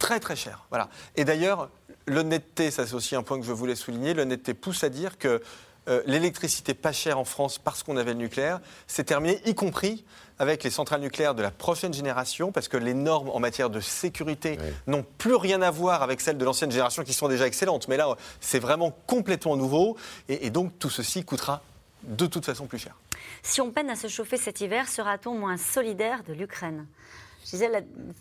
[0.00, 0.64] très très cher.
[0.70, 0.88] Voilà.
[1.14, 1.70] Et d'ailleurs,
[2.06, 5.40] l'honnêteté, ça c'est aussi un point que je voulais souligner, l'honnêteté pousse à dire que
[5.88, 10.04] euh, l'électricité pas chère en France parce qu'on avait le nucléaire, c'est terminé, y compris
[10.38, 13.80] avec les centrales nucléaires de la prochaine génération, parce que les normes en matière de
[13.80, 17.88] sécurité n'ont plus rien à voir avec celles de l'ancienne génération qui sont déjà excellentes.
[17.88, 19.96] Mais là, c'est vraiment complètement nouveau,
[20.28, 21.62] et, et donc tout ceci coûtera
[22.02, 22.94] de toute façon plus cher.
[23.42, 26.86] Si on peine à se chauffer cet hiver, sera-t-on moins solidaire de l'Ukraine?
[27.46, 27.70] Je disais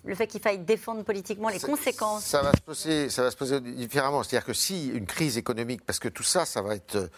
[0.05, 2.23] le fait qu'il faille défendre politiquement les Ça- conséquences.
[2.23, 4.21] Ça va se poser, ça va se poser différemment.
[4.21, 7.09] C'est-à-dire que si une crise économique, parce que tout ça, ça va être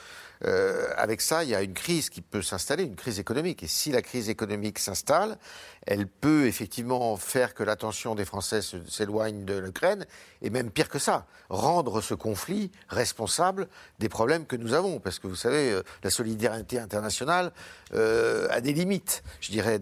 [0.46, 3.64] euh, avec ça, il y a une crise qui peut s'installer, une crise économique.
[3.64, 5.38] Et si la crise économique s'installe,
[5.86, 8.60] elle peut effectivement faire que l'attention des Français
[8.90, 10.06] s'éloigne de l'Ukraine,
[10.42, 13.68] et même pire que ça, rendre ce conflit responsable
[14.00, 15.00] des problèmes que nous avons.
[15.00, 17.52] Parce que vous savez, euh, la solidarité internationale
[17.94, 19.80] euh, a des limites, je dirais.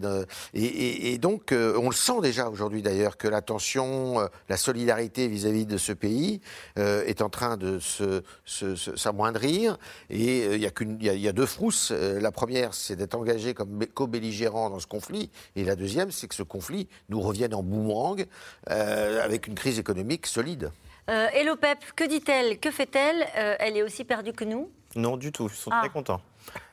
[0.54, 5.66] et, donc, euh, on le sent déjà aujourd'hui d'ailleurs que l'attention, euh, la solidarité vis-à-vis
[5.66, 6.40] de ce pays
[6.76, 9.78] est en train de se- se- se- s'amoindrir.
[10.10, 11.92] Et il y, a qu'une- il y a- il y a deux frousses.
[11.92, 15.30] Euh, la première, c'est d'être engagé comme co-belligérant dans ce conflit.
[15.56, 18.26] Et la deuxième, c'est que ce conflit nous revienne en boomerang
[18.70, 20.72] euh, avec une crise économique solide.
[21.10, 22.60] Euh, et l'OPEP, que dit-elle?
[22.60, 23.22] Que fait-elle?
[23.38, 24.70] Euh, Elle est aussi perdue que nous?
[24.96, 25.48] Non, du tout.
[25.52, 25.82] Ils sont Ah.
[25.82, 26.22] très contents.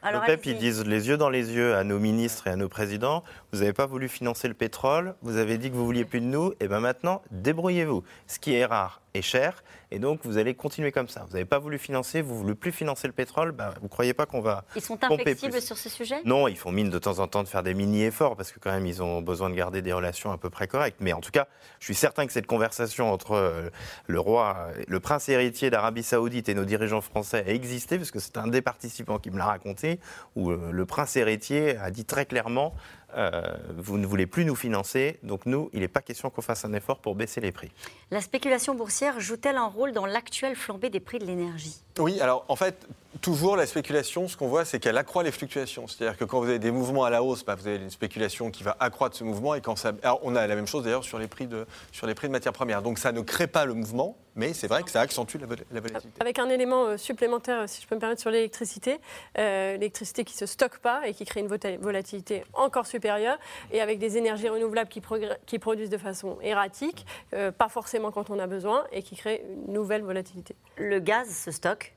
[0.02, 2.68] Alors, L'OPEP, ils disent les yeux dans les yeux à nos ministres et à nos
[2.68, 6.20] présidents vous n'avez pas voulu financer le pétrole, vous avez dit que vous vouliez plus
[6.20, 8.04] de nous, et bien maintenant, débrouillez-vous.
[8.26, 11.24] Ce qui est rare est cher, et donc vous allez continuer comme ça.
[11.28, 13.88] Vous n'avez pas voulu financer, vous ne voulez plus financer le pétrole, ben, vous ne
[13.88, 14.64] croyez pas qu'on va.
[14.74, 16.16] Ils sont inflexibles sur ce sujet?
[16.24, 18.72] Non, ils font mine de temps en temps de faire des mini-efforts parce que quand
[18.72, 20.96] même ils ont besoin de garder des relations à peu près correctes.
[21.00, 21.46] Mais en tout cas,
[21.78, 23.68] je suis certain que cette conversation entre euh,
[24.06, 28.18] le roi, le prince héritier d'Arabie Saoudite et nos dirigeants français a existé parce que
[28.18, 30.00] c'est un des participants qui me l'a raconté
[30.36, 32.74] où euh, le prince héritier a dit très clairement
[33.16, 33.42] euh,
[33.76, 36.72] vous ne voulez plus nous financer, donc nous, il n'est pas question qu'on fasse un
[36.72, 37.70] effort pour baisser les prix.
[38.10, 41.76] La spéculation boursière joue-t-elle un rôle dans l'actuelle flambée des prix de l'énergie?
[41.98, 42.86] Oui, alors en fait,
[43.20, 45.86] toujours la spéculation, ce qu'on voit, c'est qu'elle accroît les fluctuations.
[45.86, 48.50] C'est-à-dire que quand vous avez des mouvements à la hausse, bah, vous avez une spéculation
[48.50, 49.54] qui va accroître ce mouvement.
[49.54, 52.06] Et quand ça, alors, on a la même chose d'ailleurs sur les prix de sur
[52.06, 52.82] les prix de matières premières.
[52.82, 55.64] Donc ça ne crée pas le mouvement, mais c'est vrai que ça accentue la, vol-
[55.70, 56.20] la volatilité.
[56.20, 58.98] Avec un élément euh, supplémentaire, euh, si je peux me permettre, sur l'électricité,
[59.38, 63.38] euh, l'électricité qui ne se stocke pas et qui crée une volatilité encore supérieure,
[63.70, 67.04] et avec des énergies renouvelables qui, progr- qui produisent de façon erratique,
[67.34, 70.56] euh, pas forcément quand on a besoin, et qui créent une nouvelle volatilité.
[70.76, 71.94] Le gaz se stocke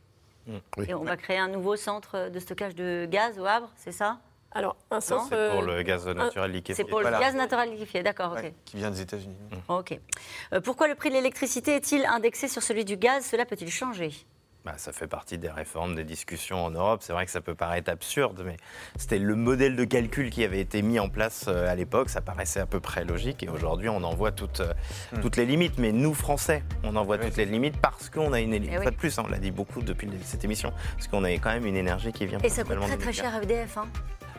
[0.87, 4.19] Et on va créer un nouveau centre de stockage de gaz au Havre, c'est ça?
[4.51, 6.81] Alors, un centre, C'est pour le gaz naturel liquéfié.
[6.83, 7.17] C'est pour Voilà.
[7.17, 8.53] le gaz naturel liquéfié, d'accord, ok.
[8.63, 9.35] Qui vient des États-Unis.
[9.67, 9.99] Ok.
[10.53, 13.25] Euh, pourquoi le prix de l'électricité est-il indexé sur celui du gaz?
[13.25, 14.11] Cela peut-il changer?
[14.65, 17.01] Bah, ça fait partie des réformes, des discussions en Europe.
[17.03, 18.57] C'est vrai que ça peut paraître absurde, mais
[18.97, 22.09] c'était le modèle de calcul qui avait été mis en place euh, à l'époque.
[22.09, 23.43] Ça paraissait à peu près logique.
[23.43, 24.73] Et aujourd'hui, on en voit toutes, euh,
[25.11, 25.21] Hmm.
[25.21, 25.77] toutes les limites.
[25.77, 28.77] Mais nous, Français, on en voit toutes les limites parce qu'on a une Eh énergie.
[28.79, 28.83] oui.
[28.85, 30.73] Pas de plus, hein, on l'a dit beaucoup depuis cette émission.
[30.95, 33.35] Parce qu'on a quand même une énergie qui vient Et ça coûte très très cher
[33.35, 33.85] à EDF, hein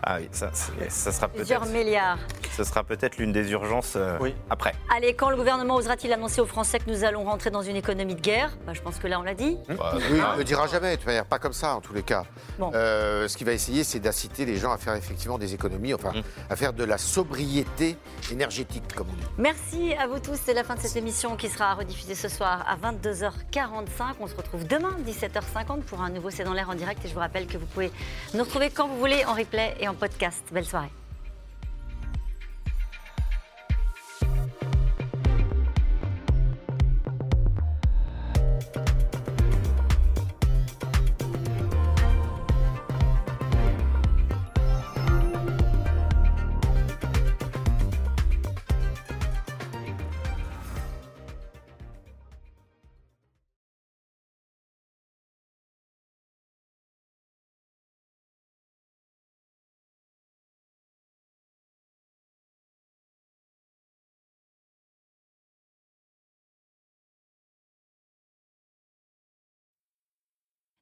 [0.02, 1.72] Ah oui, ça, sera plusieurs peut-être.
[1.74, 2.18] milliards.
[2.56, 4.18] Ce sera peut-être l'une des urgences euh,
[4.50, 4.72] après.
[4.94, 8.14] Allez, quand le gouvernement osera-t-il annoncer aux Français que nous allons rentrer dans une économie
[8.14, 8.56] de guerre?
[8.66, 9.58] Bah, Je pense que là, on l'a dit.
[9.68, 11.92] Bah, Oui, il ne le dira jamais, de toute manière, pas comme ça en tous
[11.92, 12.24] les cas.
[12.58, 12.70] Bon.
[12.74, 16.12] Euh, ce qu'il va essayer, c'est d'inciter les gens à faire effectivement des économies, enfin
[16.16, 16.22] Mmh.
[16.50, 17.98] à faire de la sobriété
[18.30, 19.26] énergétique, comme on dit.
[19.38, 20.38] Merci à vous tous.
[20.42, 24.14] C'est la fin de cette émission qui sera rediffusée ce soir à 22h45.
[24.20, 27.04] On se retrouve demain, 17h50, pour un nouveau C'est dans l'air en direct.
[27.04, 27.90] Et je vous rappelle que vous pouvez
[28.34, 30.42] nous retrouver quand vous voulez en replay en podcast.
[30.52, 30.92] Belle soirée.